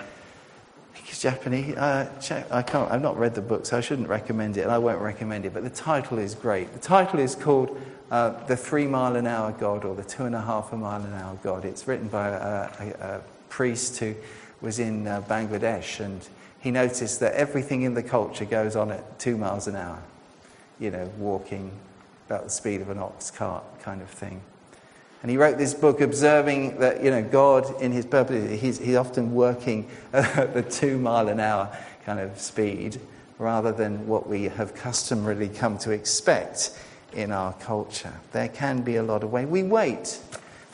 Japanese, 1.19 1.75
uh, 1.75 2.09
I 2.49 2.61
can't, 2.61 2.89
I've 2.89 3.01
not 3.01 3.17
read 3.17 3.35
the 3.35 3.41
book, 3.41 3.65
so 3.65 3.77
I 3.77 3.81
shouldn't 3.81 4.07
recommend 4.07 4.55
it, 4.55 4.61
and 4.61 4.71
I 4.71 4.77
won't 4.77 5.01
recommend 5.01 5.45
it, 5.45 5.53
but 5.53 5.63
the 5.63 5.69
title 5.69 6.17
is 6.17 6.33
great. 6.33 6.71
The 6.71 6.79
title 6.79 7.19
is 7.19 7.35
called 7.35 7.77
uh, 8.09 8.45
the 8.45 8.55
three 8.55 8.87
mile 8.87 9.17
an 9.17 9.27
hour 9.27 9.51
God 9.51 9.83
or 9.83 9.95
the 9.95 10.03
two 10.03 10.23
and 10.23 10.33
a 10.33 10.41
half 10.41 10.71
a 10.71 10.77
mile 10.77 11.01
an 11.01 11.13
hour 11.13 11.37
God. 11.43 11.65
It's 11.65 11.87
written 11.87 12.07
by 12.07 12.29
a, 12.29 12.31
a, 12.31 13.15
a 13.15 13.21
priest 13.49 13.99
who 13.99 14.15
was 14.61 14.79
in 14.79 15.07
uh, 15.07 15.21
Bangladesh 15.21 15.99
and 15.99 16.27
he 16.61 16.71
noticed 16.71 17.19
that 17.19 17.33
everything 17.33 17.81
in 17.81 17.93
the 17.93 18.03
culture 18.03 18.45
goes 18.45 18.75
on 18.75 18.91
at 18.91 19.19
two 19.19 19.37
miles 19.37 19.67
an 19.67 19.75
hour. 19.75 20.01
You 20.79 20.91
know, 20.91 21.11
walking 21.17 21.71
about 22.27 22.45
the 22.45 22.49
speed 22.49 22.79
of 22.79 22.89
an 22.89 22.97
ox 22.97 23.29
cart 23.29 23.63
kind 23.81 24.01
of 24.01 24.09
thing. 24.09 24.41
And 25.21 25.29
he 25.29 25.37
wrote 25.37 25.57
this 25.57 25.73
book 25.73 25.99
observing 25.99 26.79
that, 26.79 27.03
you 27.03 27.11
know, 27.11 27.21
God 27.21 27.81
in 27.81 27.91
his 27.91 28.05
purpose, 28.05 28.59
he's, 28.59 28.79
he's 28.79 28.95
often 28.95 29.33
working 29.33 29.89
at 30.13 30.53
the 30.53 30.61
two 30.61 30.97
mile 30.97 31.27
an 31.27 31.39
hour 31.39 31.75
kind 32.05 32.19
of 32.19 32.39
speed 32.39 32.99
rather 33.37 33.71
than 33.71 34.07
what 34.07 34.27
we 34.27 34.43
have 34.43 34.73
customarily 34.75 35.49
come 35.49 35.77
to 35.79 35.91
expect 35.91 36.77
in 37.13 37.31
our 37.31 37.53
culture. 37.53 38.13
There 38.31 38.47
can 38.47 38.81
be 38.81 38.95
a 38.97 39.03
lot 39.03 39.23
of 39.23 39.31
way. 39.31 39.45
We 39.45 39.63
wait 39.63 40.19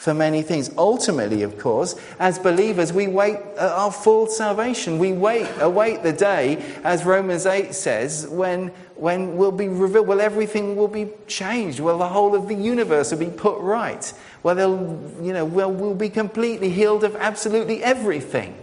for 0.06 0.14
many 0.14 0.44
things. 0.44 0.70
Ultimately, 0.78 1.42
of 1.42 1.58
course, 1.58 1.96
as 2.20 2.38
believers, 2.38 2.94
we 2.94 3.08
wait 3.08 3.38
our 3.58 3.92
full 3.92 4.28
salvation. 4.28 5.00
We 5.00 5.14
wait, 5.14 5.50
await 5.60 6.04
the 6.04 6.14
day, 6.14 6.64
as 6.84 7.04
Romans 7.04 7.48
8 7.48 7.74
says, 7.74 8.28
when, 8.30 8.68
when 8.98 9.36
we'll 9.36 9.52
be 9.52 9.68
revealed, 9.68 10.06
well, 10.06 10.22
everything 10.22 10.76
will 10.76 10.88
be 10.88 11.10
changed. 11.26 11.80
Well, 11.80 11.98
the 11.98 12.08
whole 12.08 12.36
of 12.36 12.48
the 12.48 12.54
universe 12.54 13.10
will 13.10 13.18
be 13.18 13.32
put 13.32 13.60
right. 13.62 14.14
Well, 14.44 14.54
they'll, 14.54 15.02
you 15.24 15.34
know, 15.34 15.44
well, 15.44 15.72
we'll 15.72 15.96
be 15.96 16.10
completely 16.10 16.70
healed 16.70 17.04
of 17.04 17.16
absolutely 17.16 17.84
everything. 17.84 18.56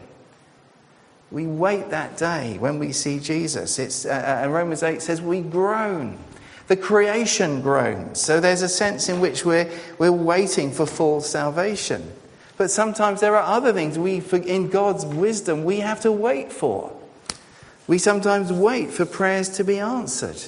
We 1.32 1.48
wait 1.48 1.90
that 1.90 2.16
day 2.16 2.56
when 2.58 2.78
we 2.78 2.92
see 2.92 3.18
Jesus. 3.18 3.80
It's, 3.80 4.06
uh, 4.06 4.10
uh 4.10 4.44
and 4.44 4.54
Romans 4.54 4.84
8 4.84 5.02
says 5.02 5.20
we 5.20 5.40
groan 5.40 6.20
the 6.68 6.76
creation 6.76 7.60
groans. 7.60 8.20
So 8.20 8.40
there's 8.40 8.62
a 8.62 8.68
sense 8.68 9.08
in 9.08 9.20
which 9.20 9.44
we're, 9.44 9.70
we're 9.98 10.12
waiting 10.12 10.70
for 10.70 10.86
full 10.86 11.20
salvation. 11.20 12.12
But 12.56 12.70
sometimes 12.70 13.20
there 13.20 13.36
are 13.36 13.42
other 13.42 13.72
things 13.72 13.98
we, 13.98 14.22
in 14.46 14.68
God's 14.68 15.04
wisdom, 15.04 15.64
we 15.64 15.80
have 15.80 16.00
to 16.00 16.12
wait 16.12 16.52
for. 16.52 16.92
We 17.86 17.98
sometimes 17.98 18.52
wait 18.52 18.90
for 18.90 19.04
prayers 19.04 19.48
to 19.50 19.64
be 19.64 19.78
answered. 19.78 20.40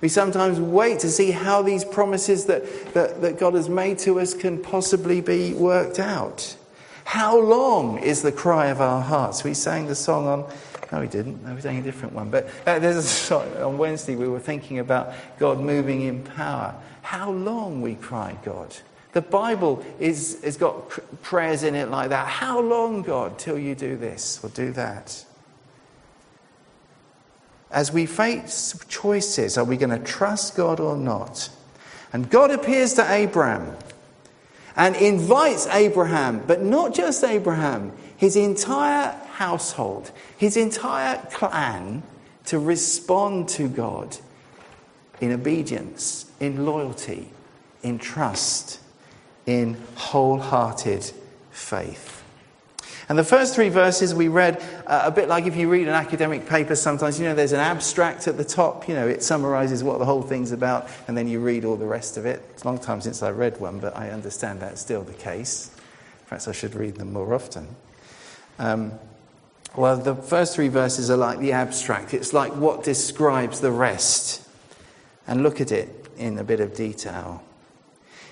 We 0.00 0.08
sometimes 0.08 0.60
wait 0.60 1.00
to 1.00 1.10
see 1.10 1.30
how 1.30 1.62
these 1.62 1.84
promises 1.84 2.46
that, 2.46 2.94
that, 2.94 3.20
that 3.22 3.38
God 3.38 3.54
has 3.54 3.68
made 3.68 3.98
to 4.00 4.20
us 4.20 4.34
can 4.34 4.62
possibly 4.62 5.20
be 5.20 5.54
worked 5.54 5.98
out. 5.98 6.56
How 7.04 7.38
long 7.38 7.98
is 7.98 8.22
the 8.22 8.32
cry 8.32 8.66
of 8.66 8.80
our 8.80 9.00
hearts? 9.00 9.44
We 9.44 9.54
sang 9.54 9.86
the 9.86 9.94
song 9.94 10.26
on 10.26 10.52
no, 10.92 11.00
we 11.00 11.08
didn't. 11.08 11.44
No, 11.44 11.54
was 11.54 11.64
sang 11.64 11.78
a 11.78 11.82
different 11.82 12.14
one. 12.14 12.30
But 12.30 12.48
uh, 12.66 12.78
there's 12.78 12.96
a 12.96 13.02
song, 13.02 13.56
on 13.56 13.78
Wednesday 13.78 14.16
we 14.16 14.28
were 14.28 14.40
thinking 14.40 14.78
about 14.78 15.12
God 15.38 15.60
moving 15.60 16.02
in 16.02 16.22
power. 16.22 16.74
How 17.02 17.30
long 17.30 17.82
we 17.82 17.94
cry, 17.94 18.36
God. 18.44 18.74
The 19.12 19.22
Bible 19.22 19.84
is, 19.98 20.42
has 20.44 20.56
got 20.56 20.90
prayers 21.22 21.62
in 21.62 21.74
it 21.74 21.88
like 21.88 22.10
that. 22.10 22.26
How 22.28 22.60
long, 22.60 23.02
God, 23.02 23.38
till 23.38 23.58
you 23.58 23.74
do 23.74 23.96
this 23.96 24.40
or 24.42 24.50
do 24.50 24.72
that? 24.72 25.24
As 27.70 27.92
we 27.92 28.06
face 28.06 28.78
choices, 28.88 29.56
are 29.58 29.64
we 29.64 29.76
going 29.76 29.90
to 29.90 30.04
trust 30.04 30.56
God 30.56 30.80
or 30.80 30.96
not? 30.96 31.48
And 32.12 32.30
God 32.30 32.50
appears 32.50 32.94
to 32.94 33.12
Abraham 33.12 33.76
and 34.76 34.94
invites 34.96 35.66
Abraham, 35.68 36.42
but 36.46 36.62
not 36.62 36.94
just 36.94 37.24
Abraham, 37.24 37.92
his 38.16 38.36
entire 38.36 39.18
household, 39.36 40.10
his 40.38 40.56
entire 40.56 41.18
clan 41.30 42.02
to 42.46 42.58
respond 42.58 43.48
to 43.50 43.68
God 43.68 44.16
in 45.20 45.32
obedience, 45.32 46.30
in 46.40 46.64
loyalty, 46.64 47.30
in 47.82 47.98
trust, 47.98 48.80
in 49.44 49.76
wholehearted 49.94 51.12
faith. 51.50 52.22
And 53.08 53.18
the 53.18 53.24
first 53.24 53.54
three 53.54 53.68
verses 53.68 54.14
we 54.14 54.28
read, 54.28 54.60
uh, 54.86 55.02
a 55.04 55.10
bit 55.10 55.28
like 55.28 55.46
if 55.46 55.54
you 55.54 55.68
read 55.68 55.86
an 55.86 55.94
academic 55.94 56.48
paper 56.48 56.74
sometimes, 56.74 57.20
you 57.20 57.26
know, 57.26 57.34
there's 57.34 57.52
an 57.52 57.60
abstract 57.60 58.26
at 58.26 58.36
the 58.36 58.44
top, 58.44 58.88
you 58.88 58.94
know, 58.94 59.06
it 59.06 59.22
summarizes 59.22 59.84
what 59.84 59.98
the 59.98 60.04
whole 60.04 60.22
thing's 60.22 60.50
about, 60.50 60.88
and 61.06 61.16
then 61.16 61.28
you 61.28 61.40
read 61.40 61.64
all 61.64 61.76
the 61.76 61.86
rest 61.86 62.16
of 62.16 62.26
it. 62.26 62.42
It's 62.50 62.64
a 62.64 62.66
long 62.66 62.78
time 62.78 63.00
since 63.00 63.22
I 63.22 63.30
read 63.30 63.60
one, 63.60 63.78
but 63.78 63.96
I 63.96 64.10
understand 64.10 64.60
that's 64.60 64.80
still 64.80 65.02
the 65.02 65.12
case. 65.12 65.70
Perhaps 66.26 66.48
I 66.48 66.52
should 66.52 66.74
read 66.74 66.96
them 66.96 67.12
more 67.12 67.32
often. 67.32 67.68
Um, 68.58 68.92
well, 69.76 69.96
the 69.96 70.14
first 70.14 70.54
three 70.54 70.68
verses 70.68 71.10
are 71.10 71.16
like 71.16 71.38
the 71.38 71.52
abstract. 71.52 72.14
It's 72.14 72.32
like 72.32 72.54
what 72.56 72.82
describes 72.82 73.60
the 73.60 73.70
rest. 73.70 74.46
And 75.26 75.42
look 75.42 75.60
at 75.60 75.72
it 75.72 76.06
in 76.16 76.38
a 76.38 76.44
bit 76.44 76.60
of 76.60 76.74
detail. 76.74 77.42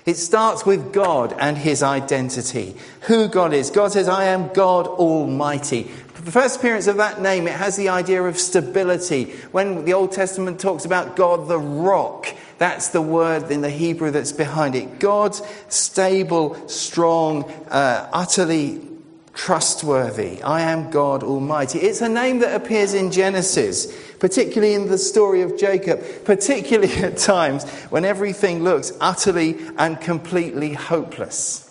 It 0.05 0.17
starts 0.17 0.65
with 0.65 0.93
God 0.93 1.33
and 1.39 1.57
his 1.57 1.81
identity, 1.81 2.75
who 3.01 3.27
God 3.27 3.53
is. 3.53 3.71
God 3.71 3.91
says, 3.91 4.07
I 4.07 4.25
am 4.25 4.49
God 4.53 4.87
Almighty. 4.87 5.83
The 6.23 6.31
first 6.31 6.57
appearance 6.57 6.87
of 6.87 6.97
that 6.97 7.21
name, 7.21 7.47
it 7.47 7.53
has 7.53 7.75
the 7.75 7.89
idea 7.89 8.21
of 8.23 8.37
stability. 8.37 9.31
When 9.51 9.83
the 9.85 9.93
Old 9.93 10.11
Testament 10.11 10.59
talks 10.59 10.85
about 10.85 11.15
God 11.15 11.47
the 11.47 11.59
rock, 11.59 12.27
that's 12.59 12.89
the 12.89 13.01
word 13.01 13.51
in 13.51 13.61
the 13.61 13.69
Hebrew 13.69 14.11
that's 14.11 14.31
behind 14.31 14.75
it. 14.75 14.99
God's 14.99 15.41
stable, 15.69 16.67
strong, 16.69 17.51
uh, 17.69 18.07
utterly 18.13 18.94
trustworthy. 19.35 20.41
I 20.41 20.61
am 20.61 20.89
God 20.89 21.21
Almighty. 21.21 21.79
It's 21.79 22.01
a 22.01 22.09
name 22.09 22.39
that 22.39 22.55
appears 22.55 22.93
in 22.93 23.11
Genesis, 23.11 23.93
particularly 24.17 24.73
in 24.73 24.87
the 24.87 24.97
story 24.97 25.41
of 25.41 25.57
Jacob, 25.57 26.01
particularly 26.23 26.93
at 27.03 27.17
times 27.17 27.69
when 27.89 28.05
everything 28.05 28.63
looks 28.63 28.93
utterly 28.99 29.57
and 29.77 29.99
completely 30.01 30.73
hopeless. 30.73 31.61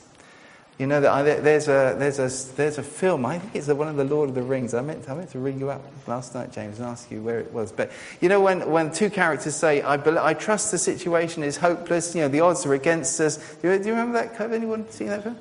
You 0.79 0.88
know, 0.88 1.00
there's 1.00 1.68
a, 1.68 1.94
there's, 1.96 2.18
a, 2.18 2.57
there's 2.57 2.79
a 2.79 2.83
film, 2.83 3.24
I 3.24 3.38
think 3.38 3.55
it's 3.55 3.68
one 3.68 3.87
of 3.87 3.94
the 3.94 4.05
Lord 4.05 4.29
of 4.29 4.35
the 4.35 4.42
Rings. 4.42 4.74
I 4.74 4.83
meant, 4.83 5.09
I 5.09 5.14
meant 5.14 5.31
to 5.31 5.38
ring 5.38 5.61
you 5.61 5.70
up 5.70 5.83
last 6.09 6.35
night, 6.35 6.53
James, 6.53 6.81
and 6.81 6.88
ask 6.88 7.12
you 7.12 7.22
where 7.22 7.38
it 7.38 7.53
was. 7.53 7.70
But, 7.70 7.92
you 8.20 8.29
know, 8.29 8.40
when, 8.40 8.68
when 8.68 8.90
two 8.90 9.09
characters 9.09 9.55
say, 9.55 9.83
I, 9.83 9.96
be, 9.96 10.11
I 10.18 10.35
trust 10.35 10.72
the 10.72 10.79
situation 10.79 11.44
is 11.44 11.57
hopeless, 11.57 12.12
you 12.16 12.22
know, 12.22 12.29
the 12.29 12.40
odds 12.40 12.66
are 12.66 12.74
against 12.74 13.20
us. 13.20 13.37
Do 13.62 13.70
you, 13.70 13.79
do 13.79 13.85
you 13.85 13.92
remember 13.92 14.20
that? 14.20 14.35
Have 14.35 14.53
anyone 14.53 14.90
seen 14.90 15.09
that 15.09 15.22
film? 15.22 15.38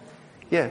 Yeah. 0.52 0.70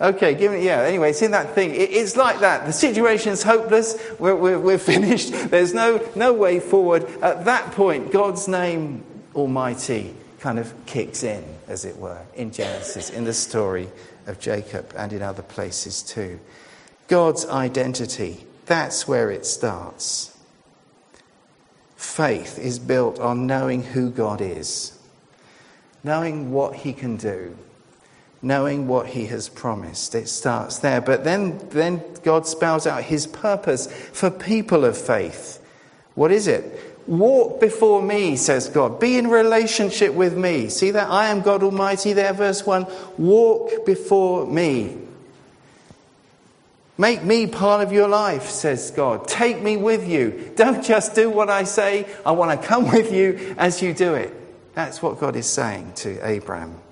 Okay, 0.00 0.34
give 0.34 0.52
me, 0.52 0.64
yeah, 0.64 0.82
anyway, 0.82 1.10
it's 1.10 1.22
in 1.22 1.30
that 1.30 1.54
thing. 1.54 1.70
It, 1.70 1.90
it's 1.90 2.16
like 2.16 2.40
that. 2.40 2.66
The 2.66 2.72
situation's 2.72 3.42
hopeless. 3.42 3.96
We're, 4.18 4.34
we're, 4.34 4.58
we're 4.58 4.78
finished. 4.94 5.32
There's 5.50 5.72
no, 5.72 6.06
no 6.16 6.32
way 6.32 6.60
forward. 6.60 7.04
At 7.22 7.44
that 7.44 7.72
point, 7.72 8.10
God's 8.10 8.48
name, 8.48 9.04
Almighty, 9.34 10.14
kind 10.40 10.58
of 10.58 10.74
kicks 10.86 11.22
in, 11.22 11.44
as 11.68 11.84
it 11.84 11.96
were, 11.96 12.20
in 12.34 12.50
Genesis, 12.50 13.10
in 13.10 13.24
the 13.24 13.32
story 13.32 13.88
of 14.26 14.40
Jacob 14.40 14.92
and 14.96 15.12
in 15.12 15.22
other 15.22 15.42
places 15.42 16.02
too. 16.02 16.40
God's 17.08 17.46
identity, 17.46 18.44
that's 18.66 19.06
where 19.06 19.30
it 19.30 19.46
starts. 19.46 20.36
Faith 21.96 22.58
is 22.58 22.78
built 22.78 23.18
on 23.20 23.46
knowing 23.46 23.82
who 23.82 24.10
God 24.10 24.40
is, 24.40 24.98
knowing 26.02 26.52
what 26.52 26.74
He 26.76 26.92
can 26.92 27.16
do, 27.16 27.56
knowing 28.44 28.86
what 28.86 29.08
He 29.08 29.26
has 29.26 29.48
promised. 29.48 30.14
It 30.14 30.28
starts 30.28 30.78
there. 30.78 31.00
But 31.00 31.24
then, 31.24 31.58
then 31.70 32.02
God 32.22 32.46
spells 32.46 32.86
out 32.86 33.02
His 33.02 33.26
purpose 33.26 33.86
for 33.86 34.30
people 34.30 34.84
of 34.84 34.96
faith. 34.96 35.60
What 36.14 36.30
is 36.30 36.46
it? 36.46 36.80
Walk 37.06 37.60
before 37.60 38.00
me, 38.00 38.36
says 38.36 38.68
God. 38.68 38.98
Be 38.98 39.18
in 39.18 39.28
relationship 39.28 40.14
with 40.14 40.36
me. 40.36 40.68
See 40.68 40.90
that? 40.92 41.10
I 41.10 41.28
am 41.28 41.42
God 41.42 41.62
Almighty 41.62 42.12
there, 42.12 42.32
verse 42.32 42.64
1. 42.64 42.86
Walk 43.18 43.84
before 43.84 44.46
me. 44.46 44.98
Make 46.96 47.24
me 47.24 47.46
part 47.46 47.82
of 47.82 47.92
your 47.92 48.08
life, 48.08 48.48
says 48.48 48.92
God. 48.92 49.26
Take 49.26 49.60
me 49.60 49.76
with 49.76 50.08
you. 50.08 50.52
Don't 50.54 50.84
just 50.84 51.14
do 51.14 51.28
what 51.28 51.50
I 51.50 51.64
say. 51.64 52.06
I 52.24 52.30
want 52.32 52.60
to 52.60 52.66
come 52.66 52.90
with 52.92 53.12
you 53.12 53.54
as 53.58 53.82
you 53.82 53.92
do 53.92 54.14
it. 54.14 54.32
That's 54.74 55.02
what 55.02 55.20
God 55.20 55.36
is 55.36 55.46
saying 55.46 55.92
to 55.96 56.26
Abraham. 56.26 56.83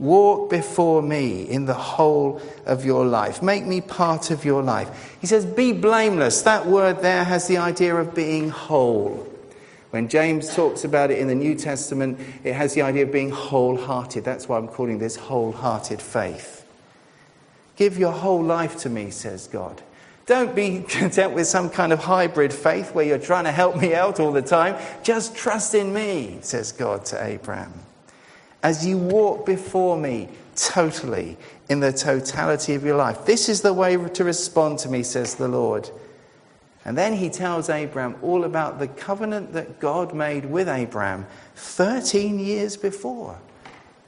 Walk 0.00 0.48
before 0.48 1.02
me 1.02 1.42
in 1.42 1.66
the 1.66 1.74
whole 1.74 2.40
of 2.64 2.86
your 2.86 3.04
life. 3.04 3.42
Make 3.42 3.66
me 3.66 3.82
part 3.82 4.30
of 4.30 4.46
your 4.46 4.62
life. 4.62 5.14
He 5.20 5.26
says, 5.26 5.44
Be 5.44 5.74
blameless. 5.74 6.40
That 6.40 6.66
word 6.66 7.02
there 7.02 7.22
has 7.22 7.48
the 7.48 7.58
idea 7.58 7.94
of 7.94 8.14
being 8.14 8.48
whole. 8.48 9.28
When 9.90 10.08
James 10.08 10.54
talks 10.54 10.84
about 10.84 11.10
it 11.10 11.18
in 11.18 11.28
the 11.28 11.34
New 11.34 11.54
Testament, 11.54 12.18
it 12.44 12.54
has 12.54 12.72
the 12.72 12.80
idea 12.80 13.02
of 13.02 13.12
being 13.12 13.28
wholehearted. 13.28 14.24
That's 14.24 14.48
why 14.48 14.56
I'm 14.56 14.68
calling 14.68 14.98
this 14.98 15.16
wholehearted 15.16 16.00
faith. 16.00 16.64
Give 17.76 17.98
your 17.98 18.12
whole 18.12 18.42
life 18.42 18.78
to 18.78 18.88
me, 18.88 19.10
says 19.10 19.48
God. 19.48 19.82
Don't 20.24 20.54
be 20.54 20.80
content 20.88 21.34
with 21.34 21.46
some 21.46 21.68
kind 21.68 21.92
of 21.92 21.98
hybrid 21.98 22.54
faith 22.54 22.94
where 22.94 23.04
you're 23.04 23.18
trying 23.18 23.44
to 23.44 23.52
help 23.52 23.76
me 23.76 23.94
out 23.94 24.18
all 24.18 24.32
the 24.32 24.40
time. 24.40 24.82
Just 25.02 25.36
trust 25.36 25.74
in 25.74 25.92
me, 25.92 26.38
says 26.40 26.72
God 26.72 27.04
to 27.06 27.22
Abraham 27.22 27.74
as 28.62 28.86
you 28.86 28.98
walk 28.98 29.46
before 29.46 29.96
me 29.96 30.28
totally 30.54 31.36
in 31.68 31.80
the 31.80 31.92
totality 31.92 32.74
of 32.74 32.84
your 32.84 32.96
life. 32.96 33.24
This 33.24 33.48
is 33.48 33.62
the 33.62 33.72
way 33.72 33.96
to 33.96 34.24
respond 34.24 34.78
to 34.80 34.88
me, 34.88 35.02
says 35.02 35.36
the 35.36 35.48
Lord. 35.48 35.88
And 36.84 36.96
then 36.96 37.14
he 37.14 37.28
tells 37.28 37.68
Abraham 37.68 38.16
all 38.22 38.44
about 38.44 38.78
the 38.78 38.88
covenant 38.88 39.52
that 39.52 39.80
God 39.80 40.14
made 40.14 40.46
with 40.46 40.68
Abraham 40.68 41.26
13 41.56 42.38
years 42.38 42.76
before. 42.76 43.38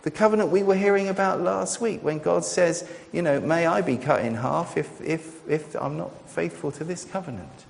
The 0.02 0.10
covenant 0.10 0.50
we 0.50 0.62
were 0.62 0.74
hearing 0.74 1.08
about 1.08 1.40
last 1.42 1.80
week 1.80 2.02
when 2.02 2.18
God 2.18 2.44
says, 2.44 2.88
you 3.12 3.22
know, 3.22 3.40
may 3.40 3.66
I 3.66 3.82
be 3.82 3.96
cut 3.96 4.24
in 4.24 4.34
half 4.34 4.76
if, 4.76 5.00
if, 5.00 5.48
if 5.48 5.76
I'm 5.76 5.96
not 5.96 6.28
faithful 6.28 6.72
to 6.72 6.84
this 6.84 7.04
covenant. 7.04 7.66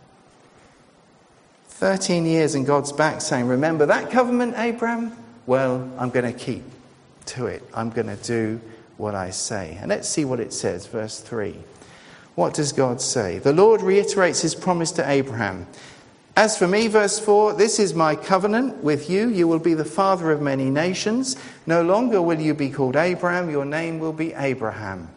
13 1.68 2.25
years 2.25 2.55
and 2.55 2.64
God's 2.64 2.92
back 2.92 3.21
saying, 3.21 3.49
remember 3.49 3.87
that 3.87 4.11
covenant, 4.11 4.55
Abraham? 4.57 5.14
Well, 5.47 5.91
I'm 5.99 6.11
going 6.11 6.33
to 6.33 6.39
keep 6.39 6.65
to 7.27 7.47
it. 7.47 7.63
I'm 7.75 7.91
going 7.91 8.07
to 8.07 8.17
do 8.17 8.61
what 8.97 9.15
I 9.15 9.31
say. 9.31 9.77
And 9.81 9.89
let's 9.89 10.09
see 10.09 10.25
what 10.25 10.41
it 10.41 10.53
says, 10.53 10.87
verse 10.87 11.21
3. 11.21 11.57
What 12.35 12.55
does 12.55 12.73
God 12.73 13.01
say? 13.01 13.39
The 13.39 13.53
Lord 13.53 13.83
reiterates 13.83 14.41
his 14.41 14.55
promise 14.55 14.93
to 14.93 15.09
Abraham. 15.09 15.67
As 16.35 16.57
for 16.57 16.67
me, 16.67 16.87
verse 16.87 17.19
4, 17.19 17.55
this 17.55 17.79
is 17.79 17.93
my 17.93 18.17
covenant 18.17 18.83
with 18.83 19.11
you. 19.11 19.29
You 19.29 19.47
will 19.47 19.59
be 19.59 19.75
the 19.75 19.85
father 19.85 20.31
of 20.31 20.41
many 20.41 20.71
nations. 20.71 21.37
No 21.67 21.83
longer 21.83 22.23
will 22.23 22.41
you 22.41 22.55
be 22.55 22.71
called 22.71 22.97
Abram, 22.97 23.51
your 23.51 23.67
name 23.67 23.99
will 23.99 24.15
be 24.15 24.33
Abraham. 24.33 25.11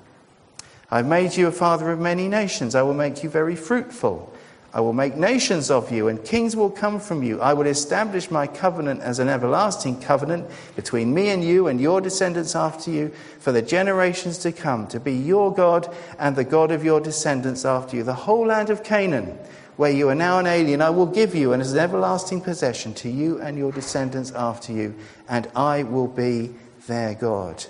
I've 0.91 1.07
made 1.07 1.37
you 1.37 1.47
a 1.47 1.53
father 1.53 1.89
of 1.91 1.99
many 1.99 2.27
nations. 2.27 2.75
I 2.75 2.81
will 2.81 2.93
make 2.93 3.23
you 3.23 3.29
very 3.29 3.55
fruitful. 3.55 4.34
I 4.75 4.81
will 4.81 4.91
make 4.91 5.15
nations 5.15 5.71
of 5.71 5.89
you, 5.89 6.09
and 6.09 6.21
kings 6.21 6.53
will 6.53 6.69
come 6.69 6.99
from 6.99 7.23
you. 7.23 7.39
I 7.39 7.53
will 7.53 7.65
establish 7.65 8.29
my 8.29 8.45
covenant 8.45 8.99
as 8.99 9.19
an 9.19 9.29
everlasting 9.29 10.01
covenant 10.01 10.49
between 10.75 11.13
me 11.13 11.29
and 11.29 11.41
you 11.41 11.67
and 11.67 11.79
your 11.79 12.01
descendants 12.01 12.57
after 12.57 12.91
you 12.91 13.13
for 13.39 13.53
the 13.53 13.61
generations 13.61 14.37
to 14.39 14.51
come, 14.51 14.85
to 14.87 14.99
be 14.99 15.13
your 15.13 15.53
God 15.53 15.95
and 16.19 16.35
the 16.35 16.43
God 16.43 16.71
of 16.71 16.83
your 16.83 16.99
descendants 16.99 17.63
after 17.63 17.95
you. 17.95 18.03
The 18.03 18.13
whole 18.13 18.47
land 18.47 18.69
of 18.69 18.83
Canaan, 18.83 19.39
where 19.77 19.91
you 19.91 20.09
are 20.09 20.15
now 20.15 20.39
an 20.39 20.45
alien, 20.45 20.81
I 20.81 20.89
will 20.89 21.05
give 21.05 21.33
you 21.33 21.53
and 21.53 21.61
as 21.61 21.71
an 21.71 21.79
everlasting 21.79 22.41
possession 22.41 22.93
to 22.95 23.09
you 23.09 23.39
and 23.39 23.57
your 23.57 23.71
descendants 23.71 24.33
after 24.33 24.73
you, 24.73 24.93
and 25.29 25.47
I 25.55 25.83
will 25.83 26.07
be 26.07 26.53
their 26.85 27.13
God. 27.13 27.65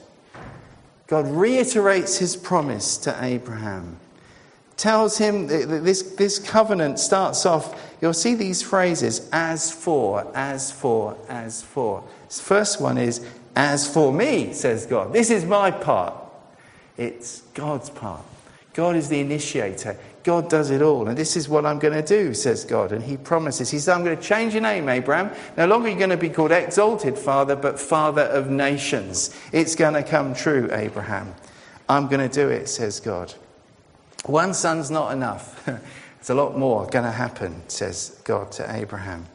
God 1.06 1.28
reiterates 1.28 2.18
his 2.18 2.36
promise 2.36 2.98
to 2.98 3.16
Abraham 3.24 4.00
tells 4.78 5.18
him 5.18 5.48
this, 5.48 6.02
this 6.02 6.40
covenant 6.40 7.00
starts 7.00 7.46
off, 7.46 7.96
you'll 8.02 8.14
see 8.14 8.36
these 8.36 8.62
phrases 8.62 9.30
as 9.32 9.72
for, 9.72 10.30
as 10.36 10.72
for, 10.72 11.18
as 11.30 11.62
for. 11.62 12.04
First 12.30 12.82
one 12.82 12.98
is, 12.98 13.26
as 13.56 13.92
for 13.92 14.12
me, 14.12 14.54
says 14.54 14.86
God. 14.86 15.14
This 15.14 15.30
is 15.30 15.46
my 15.46 15.72
part. 15.72 16.14
It's 16.98 17.42
God's 17.54 17.90
part. 17.90 18.22
God 18.74 18.98
is 18.98 19.08
the 19.08 19.22
initiator. 19.22 19.98
God 20.24 20.50
does 20.50 20.70
it 20.70 20.82
all. 20.82 21.08
And 21.08 21.18
this 21.18 21.38
is 21.38 21.48
what 21.48 21.66
I'm 21.66 21.80
going 21.80 21.94
to 21.94 22.06
do, 22.06 22.34
says 22.34 22.66
God. 22.66 22.92
And 22.92 23.02
he 23.02 23.16
promises. 23.16 23.70
He 23.70 23.78
says, 23.78 23.90
I'm 23.90 24.04
going 24.04 24.18
to 24.18 24.22
change 24.22 24.54
your 24.54 24.64
name, 24.64 24.90
Abraham. 24.90 25.32
No 25.56 25.68
longer 25.68 25.88
are 25.88 25.92
you 25.92 25.98
going 25.98 26.10
to 26.10 26.18
be 26.18 26.30
called 26.30 26.52
exalted 26.52 27.18
father, 27.18 27.56
but 27.56 27.80
father 27.80 28.24
of 28.24 28.50
nations. 28.50 29.34
It's 29.54 29.76
going 29.76 29.94
to 29.94 30.04
come 30.04 30.34
true, 30.34 30.68
Abraham. 30.74 31.34
I'm 31.88 32.08
going 32.08 32.28
to 32.28 32.34
do 32.34 32.50
it, 32.50 32.68
says 32.68 33.00
God. 33.00 33.34
One 34.26 34.54
son's 34.54 34.92
not 34.92 35.12
enough. 35.14 35.68
It's 36.26 36.32
a 36.32 36.34
lot 36.34 36.58
more 36.58 36.88
going 36.88 37.06
to 37.06 37.12
happen, 37.12 37.62
says 37.68 38.20
God 38.24 38.52
to 38.54 38.76
Abraham. 38.76 39.28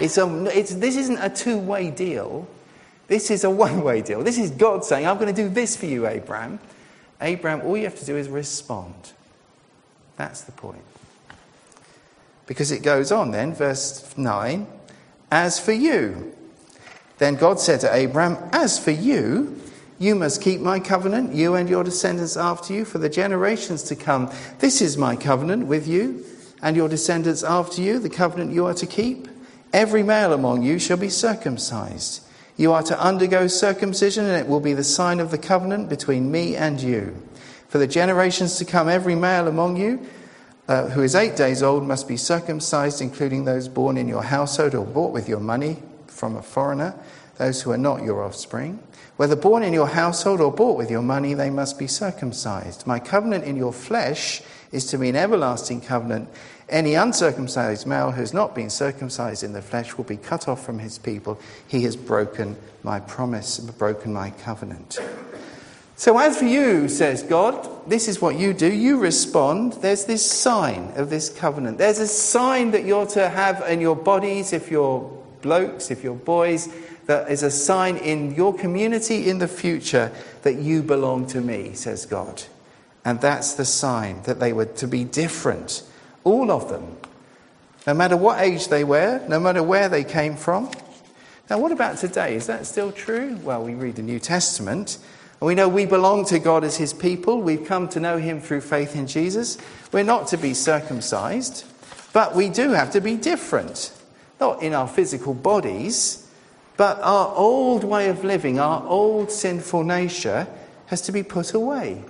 It's 0.00 0.18
a, 0.18 0.46
it's, 0.46 0.74
this 0.74 0.96
isn't 0.96 1.18
a 1.18 1.30
two 1.30 1.58
way 1.58 1.92
deal. 1.92 2.48
This 3.06 3.30
is 3.30 3.44
a 3.44 3.50
one 3.66 3.84
way 3.84 4.02
deal. 4.02 4.24
This 4.24 4.36
is 4.36 4.50
God 4.50 4.84
saying, 4.84 5.06
I'm 5.06 5.16
going 5.16 5.32
to 5.32 5.42
do 5.42 5.48
this 5.48 5.76
for 5.76 5.86
you, 5.86 6.08
Abraham. 6.08 6.58
Abraham, 7.20 7.60
all 7.60 7.76
you 7.76 7.84
have 7.84 7.96
to 8.00 8.04
do 8.04 8.16
is 8.16 8.28
respond. 8.28 9.12
That's 10.16 10.40
the 10.40 10.50
point. 10.50 10.82
Because 12.46 12.72
it 12.72 12.82
goes 12.82 13.12
on 13.12 13.30
then, 13.30 13.54
verse 13.54 14.12
9, 14.18 14.66
as 15.30 15.60
for 15.60 15.70
you. 15.70 16.34
Then 17.18 17.36
God 17.36 17.60
said 17.60 17.78
to 17.82 17.94
Abraham, 17.94 18.38
As 18.52 18.76
for 18.76 18.90
you, 18.90 19.60
you 19.98 20.14
must 20.14 20.42
keep 20.42 20.60
my 20.60 20.80
covenant, 20.80 21.34
you 21.34 21.54
and 21.54 21.68
your 21.68 21.84
descendants 21.84 22.36
after 22.36 22.72
you, 22.72 22.84
for 22.84 22.98
the 22.98 23.08
generations 23.08 23.82
to 23.84 23.96
come. 23.96 24.30
This 24.58 24.80
is 24.80 24.96
my 24.96 25.16
covenant 25.16 25.66
with 25.66 25.86
you 25.86 26.24
and 26.62 26.76
your 26.76 26.88
descendants 26.88 27.42
after 27.42 27.82
you, 27.82 27.98
the 27.98 28.10
covenant 28.10 28.52
you 28.52 28.66
are 28.66 28.74
to 28.74 28.86
keep. 28.86 29.28
Every 29.72 30.02
male 30.02 30.32
among 30.32 30.62
you 30.62 30.78
shall 30.78 30.96
be 30.96 31.08
circumcised. 31.08 32.22
You 32.56 32.72
are 32.72 32.82
to 32.84 32.98
undergo 32.98 33.46
circumcision, 33.46 34.24
and 34.24 34.36
it 34.36 34.48
will 34.48 34.60
be 34.60 34.72
the 34.72 34.84
sign 34.84 35.20
of 35.20 35.30
the 35.30 35.38
covenant 35.38 35.88
between 35.88 36.30
me 36.30 36.56
and 36.56 36.80
you. 36.80 37.14
For 37.68 37.78
the 37.78 37.86
generations 37.86 38.56
to 38.58 38.64
come, 38.64 38.88
every 38.88 39.14
male 39.14 39.48
among 39.48 39.76
you 39.76 40.06
uh, 40.68 40.88
who 40.88 41.02
is 41.02 41.14
eight 41.14 41.36
days 41.36 41.62
old 41.62 41.86
must 41.86 42.08
be 42.08 42.16
circumcised, 42.16 43.00
including 43.00 43.44
those 43.44 43.68
born 43.68 43.96
in 43.96 44.08
your 44.08 44.22
household 44.22 44.74
or 44.74 44.84
bought 44.84 45.12
with 45.12 45.28
your 45.28 45.40
money 45.40 45.82
from 46.06 46.36
a 46.36 46.42
foreigner, 46.42 46.94
those 47.38 47.62
who 47.62 47.70
are 47.70 47.78
not 47.78 48.02
your 48.02 48.22
offspring. 48.22 48.80
Whether 49.16 49.36
born 49.36 49.62
in 49.62 49.72
your 49.72 49.86
household 49.86 50.40
or 50.40 50.52
bought 50.52 50.76
with 50.76 50.90
your 50.90 51.02
money, 51.02 51.32
they 51.32 51.48
must 51.48 51.78
be 51.78 51.86
circumcised. 51.86 52.86
My 52.86 52.98
covenant 52.98 53.44
in 53.44 53.56
your 53.56 53.72
flesh 53.72 54.42
is 54.72 54.84
to 54.86 54.98
be 54.98 55.08
an 55.08 55.16
everlasting 55.16 55.80
covenant. 55.80 56.28
Any 56.68 56.94
uncircumcised 56.94 57.86
male 57.86 58.10
who 58.10 58.20
has 58.20 58.34
not 58.34 58.54
been 58.54 58.68
circumcised 58.68 59.42
in 59.42 59.52
the 59.52 59.62
flesh 59.62 59.96
will 59.96 60.04
be 60.04 60.16
cut 60.18 60.48
off 60.48 60.64
from 60.64 60.80
his 60.80 60.98
people. 60.98 61.40
He 61.66 61.84
has 61.84 61.96
broken 61.96 62.56
my 62.82 63.00
promise, 63.00 63.58
broken 63.58 64.12
my 64.12 64.30
covenant. 64.30 64.98
So, 65.98 66.18
as 66.18 66.38
for 66.38 66.44
you, 66.44 66.88
says 66.88 67.22
God, 67.22 67.88
this 67.88 68.08
is 68.08 68.20
what 68.20 68.36
you 68.36 68.52
do. 68.52 68.70
You 68.70 68.98
respond. 68.98 69.74
There's 69.74 70.04
this 70.04 70.30
sign 70.30 70.92
of 70.96 71.08
this 71.08 71.30
covenant. 71.30 71.78
There's 71.78 72.00
a 72.00 72.06
sign 72.06 72.72
that 72.72 72.84
you're 72.84 73.06
to 73.06 73.30
have 73.30 73.66
in 73.66 73.80
your 73.80 73.96
bodies 73.96 74.52
if 74.52 74.70
you're 74.70 75.10
blokes, 75.40 75.90
if 75.90 76.04
you're 76.04 76.14
boys 76.14 76.68
that 77.06 77.30
is 77.30 77.42
a 77.42 77.50
sign 77.50 77.96
in 77.96 78.34
your 78.34 78.54
community 78.54 79.28
in 79.28 79.38
the 79.38 79.48
future 79.48 80.12
that 80.42 80.56
you 80.56 80.82
belong 80.82 81.26
to 81.28 81.40
me, 81.40 81.72
says 81.74 82.04
God. 82.06 82.42
And 83.04 83.20
that's 83.20 83.54
the 83.54 83.64
sign 83.64 84.22
that 84.22 84.40
they 84.40 84.52
were 84.52 84.66
to 84.66 84.88
be 84.88 85.04
different, 85.04 85.82
all 86.24 86.50
of 86.50 86.68
them, 86.68 86.96
no 87.86 87.94
matter 87.94 88.16
what 88.16 88.40
age 88.40 88.66
they 88.68 88.82
were, 88.82 89.24
no 89.28 89.38
matter 89.38 89.62
where 89.62 89.88
they 89.88 90.02
came 90.02 90.34
from. 90.34 90.70
Now, 91.48 91.60
what 91.60 91.70
about 91.70 91.98
today? 91.98 92.34
Is 92.34 92.48
that 92.48 92.66
still 92.66 92.90
true? 92.90 93.38
Well, 93.44 93.62
we 93.62 93.74
read 93.74 93.94
the 93.94 94.02
New 94.02 94.18
Testament. 94.18 94.98
And 95.40 95.46
we 95.46 95.54
know 95.54 95.68
we 95.68 95.86
belong 95.86 96.24
to 96.26 96.40
God 96.40 96.64
as 96.64 96.76
His 96.76 96.92
people. 96.92 97.40
We've 97.40 97.64
come 97.64 97.88
to 97.90 98.00
know 98.00 98.16
Him 98.18 98.40
through 98.40 98.62
faith 98.62 98.96
in 98.96 99.06
Jesus. 99.06 99.56
We're 99.92 100.02
not 100.02 100.26
to 100.28 100.36
be 100.36 100.54
circumcised, 100.54 101.64
but 102.12 102.34
we 102.34 102.48
do 102.48 102.70
have 102.70 102.90
to 102.92 103.00
be 103.00 103.16
different. 103.16 103.92
Not 104.40 104.62
in 104.62 104.74
our 104.74 104.88
physical 104.88 105.34
bodies, 105.34 106.25
But 106.76 107.00
our 107.00 107.34
old 107.34 107.84
way 107.84 108.08
of 108.08 108.24
living, 108.24 108.58
our 108.58 108.86
old 108.86 109.30
sinful 109.30 109.84
nature, 109.84 110.46
has 110.86 111.00
to 111.02 111.12
be 111.12 111.22
put 111.22 111.54
away. 111.54 112.04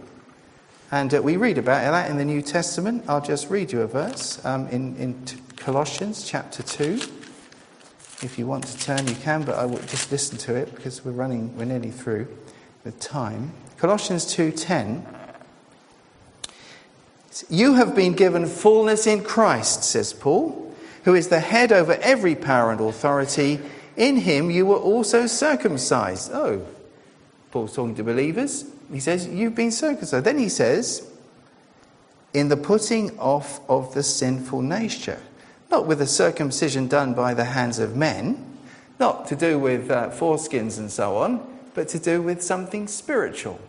And 0.91 1.13
uh, 1.15 1.23
we 1.23 1.37
read 1.37 1.59
about 1.59 1.91
that 1.91 2.11
in 2.11 2.17
the 2.17 2.25
New 2.25 2.43
Testament. 2.43 3.05
I'll 3.09 3.21
just 3.21 3.51
read 3.51 3.73
you 3.73 3.83
a 3.83 3.87
verse 3.87 4.45
um, 4.45 4.69
in, 4.69 4.97
in 4.97 5.25
Colossians 5.57 6.25
chapter 6.25 6.63
2. 6.63 7.01
If 8.23 8.39
you 8.39 8.47
want 8.47 8.65
to 8.65 8.79
turn, 8.79 9.07
you 9.07 9.15
can, 9.15 9.43
but 9.43 9.57
I 9.57 9.67
will 9.67 9.79
just 9.79 10.11
listen 10.11 10.39
to 10.39 10.55
it 10.55 10.75
because 10.75 11.05
we're 11.05 11.13
running, 11.13 11.57
we're 11.57 11.65
nearly 11.65 11.91
through 11.91 12.29
with 12.85 12.99
time. 13.01 13.53
Colossians 13.79 14.25
2:10 14.25 15.05
You 17.51 17.75
have 17.75 17.95
been 17.95 18.15
given 18.15 18.47
fullness 18.47 19.07
in 19.07 19.23
Christ, 19.23 19.85
says 19.85 20.15
Paul, 20.15 20.75
who 21.05 21.15
is 21.15 21.29
the 21.29 21.41
head 21.41 21.73
over 21.73 21.95
every 22.01 22.35
power 22.35 22.71
and 22.71 22.81
authority. 22.81 23.61
In 23.97 24.17
him 24.17 24.51
you 24.51 24.67
were 24.67 24.77
also 24.77 25.27
circumcised. 25.27 26.31
Oh, 26.33 26.67
Paul's 27.51 27.75
talking 27.75 27.95
to 27.97 28.05
believers. 28.05 28.65
He 28.93 29.01
says, 29.01 29.27
You've 29.27 29.55
been 29.55 29.73
circumcised. 29.73 30.25
Then 30.25 30.39
he 30.39 30.49
says, 30.49 31.09
In 32.35 32.49
the 32.49 32.57
putting 32.57 33.19
off 33.19 33.61
of 33.69 33.95
the 33.95 34.03
sinful 34.03 34.63
nature 34.63 35.21
not 35.71 35.87
with 35.87 36.01
a 36.01 36.07
circumcision 36.07 36.89
done 36.89 37.15
by 37.15 37.35
the 37.35 37.45
hands 37.45 37.79
of 37.79 37.97
men, 37.97 38.45
not 38.99 39.27
to 39.29 39.37
do 39.37 39.59
with 39.59 39.91
uh, 39.91 40.11
foreskins 40.11 40.79
and 40.79 40.91
so 40.91 41.17
on, 41.17 41.47
but 41.75 41.89
to 41.89 41.99
do 41.99 42.23
with 42.23 42.43
something 42.43 42.89
spiritual. 42.89 43.61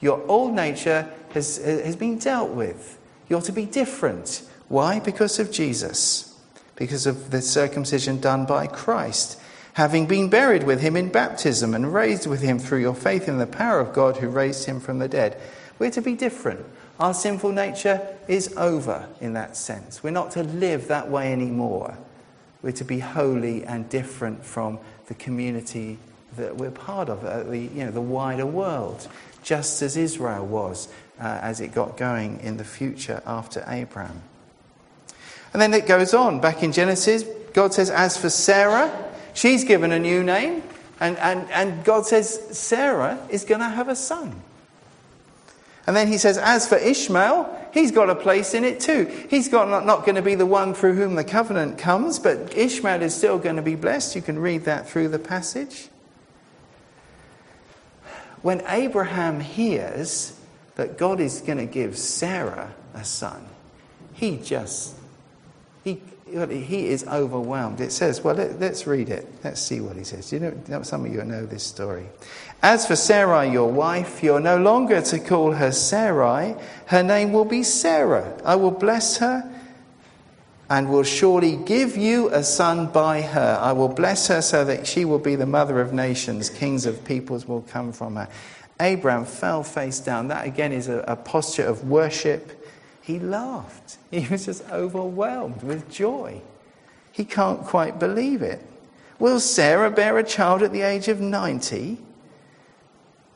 Your 0.00 0.24
old 0.26 0.54
nature 0.54 1.08
has, 1.32 1.58
has 1.58 1.96
been 1.96 2.18
dealt 2.18 2.50
with. 2.50 2.98
You're 3.28 3.42
to 3.42 3.52
be 3.52 3.66
different. 3.66 4.42
Why? 4.68 4.98
Because 4.98 5.38
of 5.38 5.52
Jesus, 5.52 6.29
because 6.80 7.06
of 7.06 7.30
the 7.30 7.42
circumcision 7.42 8.18
done 8.20 8.46
by 8.46 8.66
Christ. 8.66 9.38
Having 9.74 10.06
been 10.06 10.30
buried 10.30 10.62
with 10.62 10.80
him 10.80 10.96
in 10.96 11.10
baptism 11.10 11.74
and 11.74 11.92
raised 11.92 12.26
with 12.26 12.40
him 12.40 12.58
through 12.58 12.80
your 12.80 12.94
faith 12.94 13.28
in 13.28 13.36
the 13.36 13.46
power 13.46 13.80
of 13.80 13.92
God 13.92 14.16
who 14.16 14.28
raised 14.30 14.64
him 14.64 14.80
from 14.80 14.98
the 14.98 15.06
dead. 15.06 15.38
We're 15.78 15.90
to 15.90 16.00
be 16.00 16.14
different. 16.14 16.64
Our 16.98 17.12
sinful 17.12 17.52
nature 17.52 18.00
is 18.28 18.56
over 18.56 19.06
in 19.20 19.34
that 19.34 19.58
sense. 19.58 20.02
We're 20.02 20.10
not 20.10 20.30
to 20.32 20.42
live 20.42 20.88
that 20.88 21.10
way 21.10 21.34
anymore. 21.34 21.98
We're 22.62 22.72
to 22.72 22.84
be 22.84 23.00
holy 23.00 23.62
and 23.64 23.86
different 23.90 24.42
from 24.42 24.78
the 25.06 25.14
community 25.14 25.98
that 26.38 26.56
we're 26.56 26.70
part 26.70 27.10
of, 27.10 27.22
uh, 27.26 27.42
the, 27.42 27.58
you 27.58 27.84
know, 27.84 27.90
the 27.90 28.00
wider 28.00 28.46
world, 28.46 29.06
just 29.42 29.82
as 29.82 29.98
Israel 29.98 30.46
was 30.46 30.88
uh, 31.20 31.40
as 31.42 31.60
it 31.60 31.74
got 31.74 31.98
going 31.98 32.40
in 32.40 32.56
the 32.56 32.64
future 32.64 33.22
after 33.26 33.62
Abraham. 33.68 34.22
And 35.52 35.60
then 35.60 35.74
it 35.74 35.86
goes 35.86 36.14
on. 36.14 36.40
Back 36.40 36.62
in 36.62 36.72
Genesis, 36.72 37.24
God 37.52 37.74
says, 37.74 37.90
As 37.90 38.16
for 38.16 38.30
Sarah, 38.30 39.12
she's 39.34 39.64
given 39.64 39.92
a 39.92 39.98
new 39.98 40.22
name. 40.22 40.62
And, 41.00 41.16
and, 41.18 41.50
and 41.50 41.84
God 41.84 42.06
says, 42.06 42.56
Sarah 42.56 43.18
is 43.30 43.44
going 43.44 43.60
to 43.60 43.68
have 43.68 43.88
a 43.88 43.96
son. 43.96 44.42
And 45.86 45.96
then 45.96 46.08
he 46.08 46.18
says, 46.18 46.38
As 46.38 46.68
for 46.68 46.76
Ishmael, 46.76 47.68
he's 47.72 47.90
got 47.90 48.10
a 48.10 48.14
place 48.14 48.54
in 48.54 48.64
it 48.64 48.80
too. 48.80 49.06
He's 49.28 49.48
got 49.48 49.68
not, 49.68 49.86
not 49.86 50.04
going 50.04 50.16
to 50.16 50.22
be 50.22 50.34
the 50.34 50.46
one 50.46 50.74
through 50.74 50.94
whom 50.94 51.14
the 51.14 51.24
covenant 51.24 51.78
comes, 51.78 52.18
but 52.18 52.56
Ishmael 52.56 53.02
is 53.02 53.14
still 53.14 53.38
going 53.38 53.56
to 53.56 53.62
be 53.62 53.74
blessed. 53.74 54.14
You 54.14 54.22
can 54.22 54.38
read 54.38 54.64
that 54.64 54.88
through 54.88 55.08
the 55.08 55.18
passage. 55.18 55.88
When 58.42 58.62
Abraham 58.68 59.40
hears 59.40 60.38
that 60.76 60.96
God 60.96 61.20
is 61.20 61.40
going 61.40 61.58
to 61.58 61.66
give 61.66 61.98
Sarah 61.98 62.74
a 62.94 63.04
son, 63.04 63.46
he 64.14 64.36
just, 64.36 64.94
he, 65.84 66.00
he 66.26 66.88
is 66.88 67.06
overwhelmed. 67.06 67.80
It 67.80 67.92
says, 67.92 68.22
well, 68.22 68.34
let, 68.34 68.60
us 68.62 68.86
read 68.86 69.08
it. 69.08 69.26
Let's 69.42 69.60
see 69.60 69.80
what 69.80 69.96
he 69.96 70.04
says. 70.04 70.32
You 70.32 70.40
know, 70.68 70.82
some 70.82 71.04
of 71.04 71.12
you 71.12 71.24
know 71.24 71.46
this 71.46 71.62
story. 71.62 72.06
As 72.62 72.86
for 72.86 72.96
Sarai, 72.96 73.50
your 73.50 73.70
wife, 73.70 74.22
you're 74.22 74.40
no 74.40 74.58
longer 74.58 75.00
to 75.00 75.18
call 75.18 75.52
her 75.52 75.72
Sarai. 75.72 76.54
Her 76.86 77.02
name 77.02 77.32
will 77.32 77.46
be 77.46 77.62
Sarah. 77.62 78.38
I 78.44 78.56
will 78.56 78.70
bless 78.70 79.16
her 79.18 79.50
and 80.68 80.88
will 80.88 81.02
surely 81.02 81.56
give 81.56 81.96
you 81.96 82.28
a 82.28 82.44
son 82.44 82.86
by 82.86 83.22
her. 83.22 83.58
I 83.60 83.72
will 83.72 83.88
bless 83.88 84.28
her 84.28 84.40
so 84.40 84.64
that 84.64 84.86
she 84.86 85.04
will 85.04 85.18
be 85.18 85.34
the 85.34 85.46
mother 85.46 85.80
of 85.80 85.92
nations. 85.92 86.48
Kings 86.48 86.86
of 86.86 87.04
peoples 87.04 87.48
will 87.48 87.62
come 87.62 87.92
from 87.92 88.16
her. 88.16 88.28
Abraham 88.78 89.24
fell 89.24 89.62
face 89.62 89.98
down. 90.00 90.28
That 90.28 90.46
again 90.46 90.72
is 90.72 90.88
a, 90.88 91.00
a 91.08 91.16
posture 91.16 91.64
of 91.64 91.88
worship. 91.88 92.59
He 93.10 93.18
laughed. 93.18 93.98
He 94.10 94.26
was 94.28 94.46
just 94.46 94.68
overwhelmed 94.70 95.62
with 95.62 95.90
joy. 95.90 96.42
He 97.12 97.24
can't 97.24 97.62
quite 97.62 97.98
believe 97.98 98.42
it. 98.42 98.60
Will 99.18 99.40
Sarah 99.40 99.90
bear 99.90 100.18
a 100.18 100.24
child 100.24 100.62
at 100.62 100.72
the 100.72 100.82
age 100.82 101.08
of 101.08 101.20
90? 101.20 101.98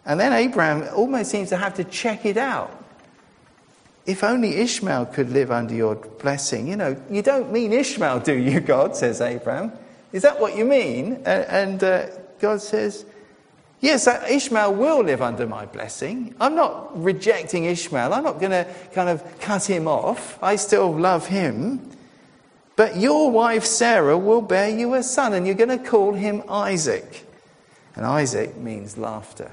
And 0.07 0.21
then 0.21 0.33
Abraham 0.33 0.89
almost 0.95 1.31
seems 1.31 1.49
to 1.51 1.57
have 1.57 1.75
to 1.75 1.85
check 1.85 2.25
it 2.25 2.37
out. 2.37 2.73
If 4.07 4.23
only 4.23 4.57
Ishmael 4.57 5.07
could 5.07 5.31
live 5.31 5.51
under 5.51 5.75
your 5.75 5.95
blessing. 5.95 6.69
You 6.69 6.77
know, 6.77 6.97
you 7.11 7.23
don't 7.23 7.53
mean 7.53 7.73
Ishmael, 7.73 8.21
do 8.21 8.35
you, 8.35 8.61
God? 8.61 8.97
says 8.97 9.21
Abraham. 9.21 9.73
Is 10.13 10.23
that 10.23 10.41
what 10.41 10.57
you 10.57 10.65
mean? 10.65 11.23
And, 11.25 11.83
uh, 11.83 12.07
God 12.39 12.61
says, 12.61 13.07
Yes, 13.81 14.07
uh, 14.07 14.25
Ishmael 14.29 14.75
will 14.75 15.03
live 15.03 15.21
under 15.21 15.47
my 15.47 15.67
blessing. 15.67 16.35
I'm 16.41 16.55
not 16.55 17.03
rejecting 17.03 17.65
Ishmael. 17.67 18.15
I'm 18.15 18.25
not 18.25 18.41
going 18.41 18.53
to 18.53 18.67
kind 18.93 19.09
of 19.09 19.41
cut 19.41 19.65
him 19.65 19.87
off. 19.87 20.43
I 20.43 20.57
still 20.57 20.93
love 20.93 21.27
him. 21.27 21.91
But 22.77 22.97
your 22.97 23.31
wife 23.31 23.65
Sarah 23.65 24.19
will 24.19 24.41
bear 24.41 24.69
you 24.69 24.95
a 24.95 25.03
son, 25.03 25.35
and 25.35 25.47
you're 25.47 25.55
going 25.55 25.77
to 25.77 25.85
call 25.85 26.15
him 26.15 26.43
Isaac. 26.49 27.27
And 27.95 28.05
Isaac 28.07 28.57
means 28.57 28.97
laughter 28.99 29.53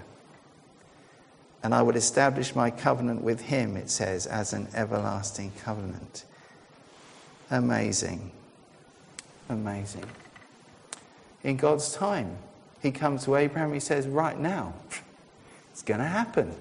and 1.63 1.75
I 1.75 1.81
would 1.81 1.95
establish 1.95 2.55
my 2.55 2.71
covenant 2.71 3.21
with 3.21 3.41
him, 3.41 3.77
it 3.77 3.89
says, 3.89 4.25
as 4.25 4.53
an 4.53 4.67
everlasting 4.73 5.51
covenant. 5.63 6.25
Amazing. 7.51 8.31
Amazing. 9.49 10.05
In 11.43 11.57
God's 11.57 11.93
time, 11.93 12.37
he 12.81 12.91
comes 12.91 13.25
to 13.25 13.35
Abraham, 13.35 13.73
he 13.73 13.79
says, 13.79 14.07
Right 14.07 14.39
now, 14.39 14.73
it's 15.71 15.81
going 15.81 15.99
to 15.99 16.07
happen. 16.07 16.55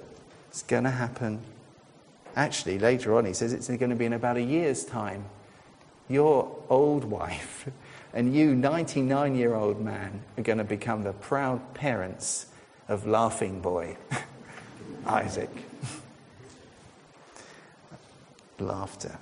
It's 0.49 0.63
going 0.63 0.85
to 0.85 0.91
happen. 0.91 1.41
Actually, 2.37 2.79
later 2.79 3.17
on, 3.17 3.25
he 3.25 3.33
says 3.33 3.53
it's 3.53 3.69
going 3.69 3.91
to 3.91 3.97
be 3.97 4.05
in 4.05 4.13
about 4.13 4.37
a 4.37 4.43
year's 4.43 4.85
time. 4.85 5.25
Your 6.09 6.57
old 6.69 7.05
wife 7.05 7.69
and 8.13 8.35
you, 8.35 8.55
99 8.55 9.35
year 9.35 9.55
old 9.55 9.81
man, 9.81 10.23
are 10.37 10.43
going 10.43 10.59
to 10.59 10.65
become 10.65 11.03
the 11.03 11.13
proud 11.13 11.75
parents 11.75 12.47
of 12.89 13.07
Laughing 13.07 13.61
Boy. 13.61 13.97
Isaac. 15.07 15.51
Laughter. 18.59 19.19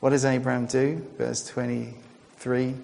What 0.00 0.10
does 0.10 0.24
Abraham 0.24 0.66
do? 0.66 1.06
Verse 1.16 1.46
23. 1.48 2.74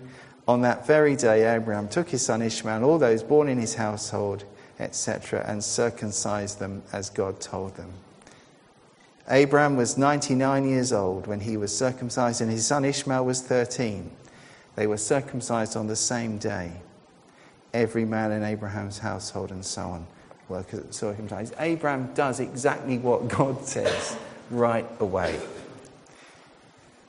On 0.48 0.62
that 0.62 0.86
very 0.86 1.14
day, 1.14 1.54
Abraham 1.54 1.88
took 1.88 2.08
his 2.08 2.24
son 2.24 2.42
Ishmael 2.42 2.84
all 2.84 2.98
those 2.98 3.22
born 3.22 3.48
in 3.48 3.58
his 3.58 3.74
household, 3.74 4.44
etc., 4.80 5.44
and 5.46 5.62
circumcised 5.62 6.58
them 6.58 6.82
as 6.92 7.10
God 7.10 7.40
told 7.40 7.76
them. 7.76 7.92
Abraham 9.28 9.76
was 9.76 9.96
99 9.96 10.68
years 10.68 10.92
old 10.92 11.28
when 11.28 11.40
he 11.40 11.56
was 11.56 11.76
circumcised, 11.76 12.40
and 12.40 12.50
his 12.50 12.66
son 12.66 12.84
Ishmael 12.84 13.24
was 13.24 13.40
13. 13.40 14.10
They 14.74 14.86
were 14.86 14.96
circumcised 14.96 15.76
on 15.76 15.86
the 15.86 15.96
same 15.96 16.38
day, 16.38 16.72
every 17.72 18.04
man 18.04 18.32
in 18.32 18.42
Abraham's 18.42 18.98
household, 18.98 19.52
and 19.52 19.64
so 19.64 19.82
on 19.82 20.06
were 20.48 20.64
circumcised. 20.90 21.54
Abraham 21.58 22.12
does 22.14 22.40
exactly 22.40 22.98
what 22.98 23.28
God 23.28 23.64
says 23.64 24.16
right 24.50 24.86
away. 25.00 25.38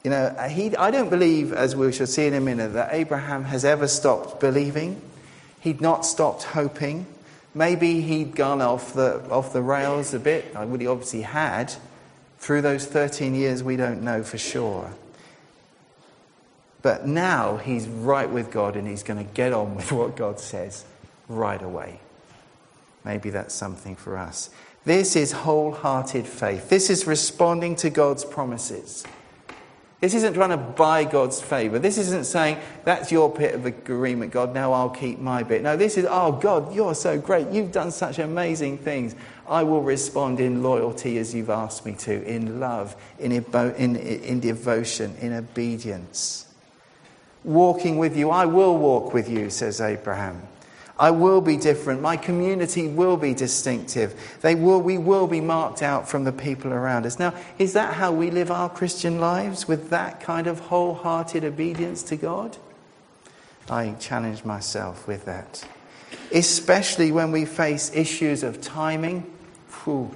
You 0.03 0.09
know, 0.09 0.35
he, 0.49 0.75
I 0.75 0.91
don't 0.91 1.09
believe, 1.09 1.53
as 1.53 1.75
we 1.75 1.91
shall 1.93 2.07
see 2.07 2.25
in 2.25 2.33
a 2.33 2.41
minute, 2.41 2.73
that 2.73 2.89
Abraham 2.93 3.45
has 3.45 3.63
ever 3.63 3.87
stopped 3.87 4.39
believing. 4.41 5.01
He'd 5.61 5.79
not 5.79 6.05
stopped 6.05 6.43
hoping. 6.43 7.05
Maybe 7.55 8.01
he'd 8.01 8.35
gone 8.35 8.61
off 8.61 8.93
the, 8.93 9.23
off 9.29 9.53
the 9.53 9.61
rails 9.61 10.13
a 10.13 10.19
bit. 10.19 10.53
I 10.55 10.65
would 10.65 10.81
he 10.81 10.87
obviously 10.87 11.21
had. 11.21 11.73
Through 12.39 12.63
those 12.63 12.85
13 12.85 13.33
years, 13.33 13.63
we 13.63 13.77
don't 13.77 14.01
know 14.01 14.23
for 14.23 14.37
sure. 14.37 14.93
But 16.81 17.07
now 17.07 17.55
he's 17.55 17.87
right 17.87 18.29
with 18.29 18.51
God 18.51 18.75
and 18.75 18.85
he's 18.85 19.03
going 19.03 19.25
to 19.25 19.33
get 19.33 19.53
on 19.53 19.75
with 19.75 19.91
what 19.93 20.17
God 20.17 20.39
says 20.39 20.83
right 21.29 21.61
away. 21.61 22.01
Maybe 23.05 23.29
that's 23.29 23.53
something 23.53 23.95
for 23.95 24.17
us. 24.17 24.49
This 24.83 25.15
is 25.15 25.31
wholehearted 25.31 26.27
faith. 26.27 26.67
This 26.67 26.89
is 26.89 27.07
responding 27.07 27.77
to 27.77 27.89
God's 27.89 28.25
promises. 28.25 29.05
This 30.03 30.15
isn't 30.15 30.33
trying 30.33 30.49
to 30.49 30.57
buy 30.57 31.05
God's 31.05 31.41
favor. 31.41 31.79
This 31.79 31.97
isn't 31.97 32.25
saying, 32.25 32.57
that's 32.83 33.09
your 33.09 33.33
bit 33.33 33.55
of 33.55 33.65
agreement, 33.65 34.33
God, 34.33 34.53
now 34.53 34.73
I'll 34.73 34.89
keep 34.89 35.17
my 35.17 35.43
bit. 35.43 35.61
No, 35.63 35.77
this 35.77 35.97
is, 35.97 36.05
oh, 36.09 36.33
God, 36.33 36.75
you're 36.75 36.93
so 36.93 37.17
great. 37.17 37.47
You've 37.51 37.71
done 37.71 37.89
such 37.89 38.19
amazing 38.19 38.79
things. 38.79 39.15
I 39.47 39.63
will 39.63 39.81
respond 39.81 40.41
in 40.41 40.61
loyalty 40.61 41.17
as 41.19 41.33
you've 41.33 41.49
asked 41.49 41.85
me 41.85 41.93
to, 41.99 42.21
in 42.25 42.59
love, 42.59 42.97
in, 43.17 43.31
in, 43.31 43.95
in 43.95 44.41
devotion, 44.41 45.15
in 45.21 45.31
obedience. 45.31 46.47
walking 47.43 47.97
with 47.97 48.17
you. 48.17 48.29
I 48.29 48.45
will 48.45 48.77
walk 48.77 49.13
with 49.13 49.29
you, 49.29 49.49
says 49.49 49.81
Abraham. 49.81 50.41
I 50.99 51.11
will 51.11 51.41
be 51.41 51.57
different. 51.57 52.01
My 52.01 52.17
community 52.17 52.87
will 52.87 53.17
be 53.17 53.33
distinctive. 53.33 54.37
They 54.41 54.55
will, 54.55 54.81
we 54.81 54.97
will 54.97 55.27
be 55.27 55.41
marked 55.41 55.81
out 55.81 56.07
from 56.07 56.23
the 56.23 56.31
people 56.31 56.71
around 56.71 57.05
us. 57.05 57.17
Now, 57.17 57.33
is 57.57 57.73
that 57.73 57.95
how 57.95 58.11
we 58.11 58.29
live 58.29 58.51
our 58.51 58.69
Christian 58.69 59.19
lives? 59.19 59.67
With 59.67 59.89
that 59.89 60.21
kind 60.21 60.45
of 60.45 60.59
wholehearted 60.59 61.43
obedience 61.43 62.03
to 62.03 62.15
God? 62.15 62.57
I 63.69 63.95
challenge 63.99 64.45
myself 64.45 65.07
with 65.07 65.25
that. 65.25 65.67
Especially 66.31 67.11
when 67.11 67.31
we 67.31 67.45
face 67.45 67.91
issues 67.95 68.43
of 68.43 68.61
timing. 68.61 69.31
Whew 69.83 70.11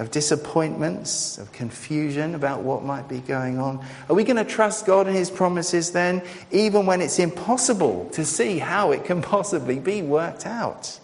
of 0.00 0.10
disappointments, 0.10 1.36
of 1.36 1.52
confusion 1.52 2.34
about 2.34 2.62
what 2.62 2.82
might 2.82 3.06
be 3.06 3.20
going 3.20 3.58
on? 3.58 3.84
Are 4.08 4.16
we 4.16 4.24
going 4.24 4.38
to 4.38 4.44
trust 4.44 4.86
God 4.86 5.06
and 5.06 5.14
His 5.14 5.30
promises 5.30 5.92
then, 5.92 6.22
even 6.50 6.86
when 6.86 7.02
it's 7.02 7.18
impossible 7.18 8.08
to 8.14 8.24
see 8.24 8.58
how 8.58 8.92
it 8.92 9.04
can 9.04 9.20
possibly 9.36 9.78
be 9.78 10.00
worked 10.00 10.46
out? 10.46 10.98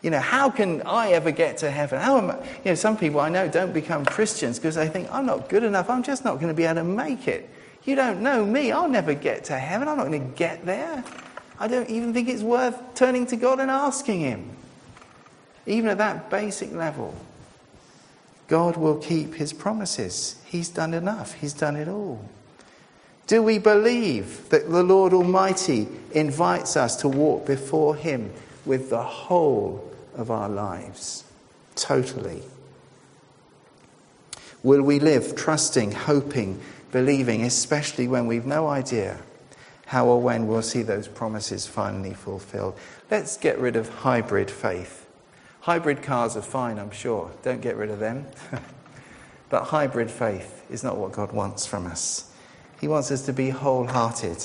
You 0.00 0.10
know, 0.10 0.20
how 0.20 0.48
can 0.48 0.82
I 0.82 1.10
ever 1.10 1.32
get 1.32 1.58
to 1.58 1.70
heaven? 1.70 2.00
How 2.00 2.18
am 2.18 2.30
I? 2.30 2.36
You 2.36 2.66
know, 2.66 2.74
some 2.76 2.96
people 2.96 3.18
I 3.18 3.28
know 3.28 3.48
don't 3.48 3.74
become 3.74 4.04
Christians 4.04 4.60
because 4.60 4.76
they 4.76 4.88
think, 4.88 5.12
I'm 5.12 5.26
not 5.26 5.48
good 5.48 5.64
enough. 5.64 5.90
I'm 5.90 6.04
just 6.04 6.24
not 6.24 6.36
going 6.36 6.48
to 6.48 6.54
be 6.54 6.64
able 6.64 6.76
to 6.76 6.84
make 6.84 7.26
it. 7.26 7.50
You 7.84 7.96
don't 7.96 8.22
know 8.22 8.46
me. 8.46 8.70
I'll 8.70 8.88
never 8.88 9.12
get 9.12 9.44
to 9.46 9.58
heaven. 9.58 9.88
I'm 9.88 9.96
not 9.96 10.06
going 10.06 10.30
to 10.30 10.36
get 10.36 10.64
there. 10.64 11.02
I 11.58 11.66
don't 11.66 11.90
even 11.90 12.14
think 12.14 12.28
it's 12.28 12.42
worth 12.42 12.80
turning 12.94 13.26
to 13.26 13.36
God 13.36 13.58
and 13.58 13.72
asking 13.72 14.20
Him. 14.20 14.50
Even 15.66 15.90
at 15.90 15.98
that 15.98 16.30
basic 16.30 16.72
level. 16.72 17.12
God 18.50 18.76
will 18.76 18.96
keep 18.96 19.36
his 19.36 19.52
promises. 19.52 20.42
He's 20.44 20.68
done 20.68 20.92
enough, 20.92 21.34
he's 21.34 21.54
done 21.54 21.76
it 21.76 21.86
all. 21.86 22.28
Do 23.28 23.44
we 23.44 23.58
believe 23.58 24.48
that 24.48 24.68
the 24.68 24.82
Lord 24.82 25.12
Almighty 25.12 25.86
invites 26.10 26.76
us 26.76 26.96
to 26.96 27.08
walk 27.08 27.46
before 27.46 27.94
him 27.94 28.32
with 28.66 28.90
the 28.90 29.04
whole 29.04 29.88
of 30.16 30.32
our 30.32 30.48
lives? 30.48 31.22
Totally. 31.76 32.42
Will 34.64 34.82
we 34.82 34.98
live 34.98 35.36
trusting, 35.36 35.92
hoping, 35.92 36.60
believing, 36.90 37.44
especially 37.44 38.08
when 38.08 38.26
we've 38.26 38.46
no 38.46 38.66
idea 38.66 39.20
how 39.86 40.06
or 40.06 40.20
when 40.20 40.48
we'll 40.48 40.62
see 40.62 40.82
those 40.82 41.06
promises 41.06 41.68
finally 41.68 42.14
fulfilled? 42.14 42.76
Let's 43.12 43.36
get 43.36 43.60
rid 43.60 43.76
of 43.76 43.88
hybrid 43.88 44.50
faith. 44.50 45.06
Hybrid 45.60 46.02
cars 46.02 46.36
are 46.36 46.42
fine, 46.42 46.78
I'm 46.78 46.90
sure. 46.90 47.30
Don't 47.42 47.60
get 47.60 47.76
rid 47.76 47.90
of 47.90 47.98
them. 47.98 48.26
but 49.50 49.64
hybrid 49.64 50.10
faith 50.10 50.64
is 50.70 50.82
not 50.82 50.96
what 50.96 51.12
God 51.12 51.32
wants 51.32 51.66
from 51.66 51.86
us. 51.86 52.32
He 52.80 52.88
wants 52.88 53.10
us 53.10 53.26
to 53.26 53.32
be 53.32 53.50
wholehearted 53.50 54.42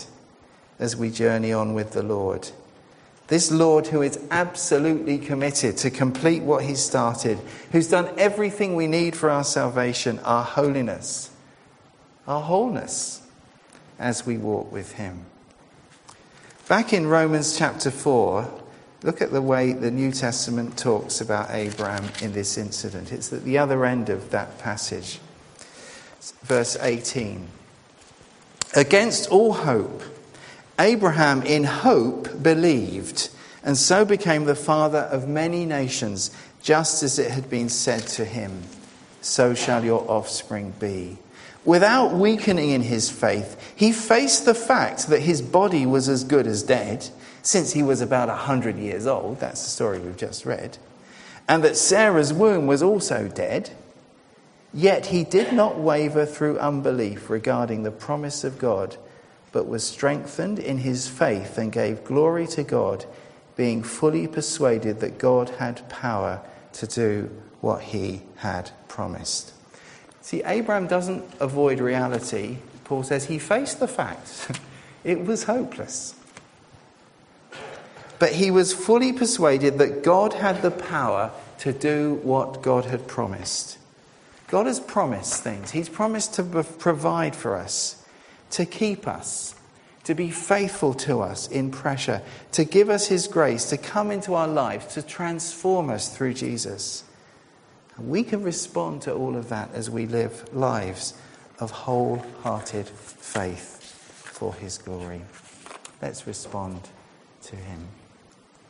as 0.77 0.95
we 0.95 1.09
journey 1.09 1.53
on 1.53 1.73
with 1.73 1.91
the 1.91 2.03
Lord. 2.03 2.49
This 3.27 3.49
Lord, 3.51 3.87
who 3.87 4.01
is 4.01 4.19
absolutely 4.29 5.17
committed 5.17 5.77
to 5.77 5.89
complete 5.89 6.43
what 6.43 6.63
He 6.63 6.75
started, 6.75 7.39
who's 7.71 7.89
done 7.89 8.09
everything 8.17 8.75
we 8.75 8.87
need 8.87 9.15
for 9.15 9.29
our 9.29 9.43
salvation, 9.43 10.19
our 10.19 10.43
holiness, 10.43 11.31
our 12.27 12.41
wholeness, 12.41 13.21
as 13.97 14.25
we 14.25 14.37
walk 14.37 14.71
with 14.71 14.93
Him. 14.93 15.25
Back 16.67 16.93
in 16.93 17.07
Romans 17.07 17.57
chapter 17.57 17.89
4, 17.89 18.63
Look 19.05 19.21
at 19.21 19.31
the 19.31 19.39
way 19.39 19.71
the 19.71 19.91
New 19.91 20.11
Testament 20.11 20.79
talks 20.79 21.21
about 21.21 21.51
Abraham 21.51 22.09
in 22.23 22.33
this 22.33 22.57
incident. 22.57 23.11
It's 23.11 23.31
at 23.31 23.43
the 23.43 23.59
other 23.59 23.85
end 23.85 24.09
of 24.09 24.31
that 24.31 24.57
passage. 24.57 25.19
Verse 26.41 26.75
18. 26.81 27.47
Against 28.75 29.29
all 29.29 29.53
hope, 29.53 30.01
Abraham 30.79 31.43
in 31.43 31.65
hope 31.65 32.41
believed, 32.41 33.29
and 33.63 33.77
so 33.77 34.05
became 34.05 34.45
the 34.45 34.55
father 34.55 35.01
of 35.01 35.29
many 35.29 35.67
nations, 35.67 36.31
just 36.63 37.03
as 37.03 37.19
it 37.19 37.29
had 37.29 37.47
been 37.47 37.69
said 37.69 38.07
to 38.07 38.25
him, 38.25 38.63
So 39.21 39.53
shall 39.53 39.85
your 39.85 40.09
offspring 40.09 40.73
be. 40.79 41.19
Without 41.63 42.13
weakening 42.13 42.71
in 42.71 42.81
his 42.81 43.11
faith, 43.11 43.73
he 43.75 43.91
faced 43.91 44.45
the 44.45 44.55
fact 44.55 45.09
that 45.09 45.21
his 45.21 45.43
body 45.43 45.85
was 45.85 46.09
as 46.09 46.23
good 46.23 46.47
as 46.47 46.63
dead 46.63 47.07
since 47.45 47.73
he 47.73 47.83
was 47.83 48.01
about 48.01 48.27
100 48.27 48.75
years 48.77 49.05
old. 49.05 49.39
That's 49.39 49.63
the 49.63 49.69
story 49.69 49.99
we've 49.99 50.17
just 50.17 50.47
read. 50.47 50.79
And 51.47 51.63
that 51.63 51.77
Sarah's 51.77 52.33
womb 52.33 52.65
was 52.65 52.81
also 52.81 53.27
dead. 53.27 53.69
Yet 54.73 55.07
he 55.07 55.23
did 55.23 55.53
not 55.53 55.77
waver 55.77 56.25
through 56.25 56.57
unbelief 56.57 57.29
regarding 57.29 57.83
the 57.83 57.91
promise 57.91 58.43
of 58.43 58.57
God, 58.57 58.97
but 59.51 59.67
was 59.67 59.83
strengthened 59.83 60.57
in 60.57 60.79
his 60.79 61.07
faith 61.07 61.59
and 61.59 61.71
gave 61.71 62.03
glory 62.03 62.47
to 62.47 62.63
God, 62.63 63.05
being 63.55 63.83
fully 63.83 64.27
persuaded 64.27 64.99
that 64.99 65.19
God 65.19 65.51
had 65.51 65.87
power 65.87 66.41
to 66.73 66.87
do 66.87 67.29
what 67.61 67.83
he 67.83 68.23
had 68.37 68.71
promised. 68.87 69.53
See, 70.21 70.41
Abraham 70.43 70.87
doesn't 70.87 71.23
avoid 71.39 71.79
reality. 71.79 72.57
Paul 72.85 73.03
says 73.03 73.25
he 73.25 73.37
faced 73.37 73.79
the 73.79 73.87
facts. 73.87 74.47
it 75.03 75.23
was 75.23 75.43
hopeless. 75.43 76.15
But 78.19 78.33
he 78.33 78.51
was 78.51 78.73
fully 78.73 79.11
persuaded 79.11 79.77
that 79.77 80.03
God 80.03 80.33
had 80.33 80.61
the 80.61 80.71
power 80.71 81.31
to 81.59 81.73
do 81.73 82.19
what 82.23 82.61
God 82.61 82.85
had 82.85 83.07
promised. 83.07 83.77
God 84.47 84.67
has 84.67 84.79
promised 84.79 85.43
things. 85.43 85.71
He's 85.71 85.89
promised 85.89 86.35
to 86.35 86.43
provide 86.43 87.35
for 87.35 87.55
us, 87.55 88.05
to 88.51 88.65
keep 88.65 89.07
us, 89.07 89.55
to 90.03 90.13
be 90.13 90.29
faithful 90.29 90.93
to 90.93 91.21
us 91.21 91.47
in 91.47 91.71
pressure, 91.71 92.21
to 92.51 92.63
give 92.63 92.89
us 92.89 93.07
His 93.07 93.27
grace, 93.27 93.69
to 93.69 93.77
come 93.77 94.11
into 94.11 94.33
our 94.35 94.47
lives, 94.47 94.93
to 94.93 95.01
transform 95.01 95.89
us 95.89 96.15
through 96.15 96.35
Jesus. 96.35 97.03
And 97.97 98.09
we 98.09 98.23
can 98.23 98.43
respond 98.43 99.01
to 99.03 99.13
all 99.13 99.35
of 99.35 99.49
that 99.49 99.73
as 99.73 99.89
we 99.89 100.05
live 100.05 100.53
lives 100.53 101.15
of 101.59 101.71
wholehearted 101.71 102.87
faith 102.87 103.81
for 104.23 104.53
His 104.53 104.77
glory. 104.77 105.21
Let's 106.01 106.27
respond 106.27 106.81
to 107.43 107.55
Him. 107.55 107.87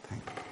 Thank 0.09 0.23
you. 0.35 0.44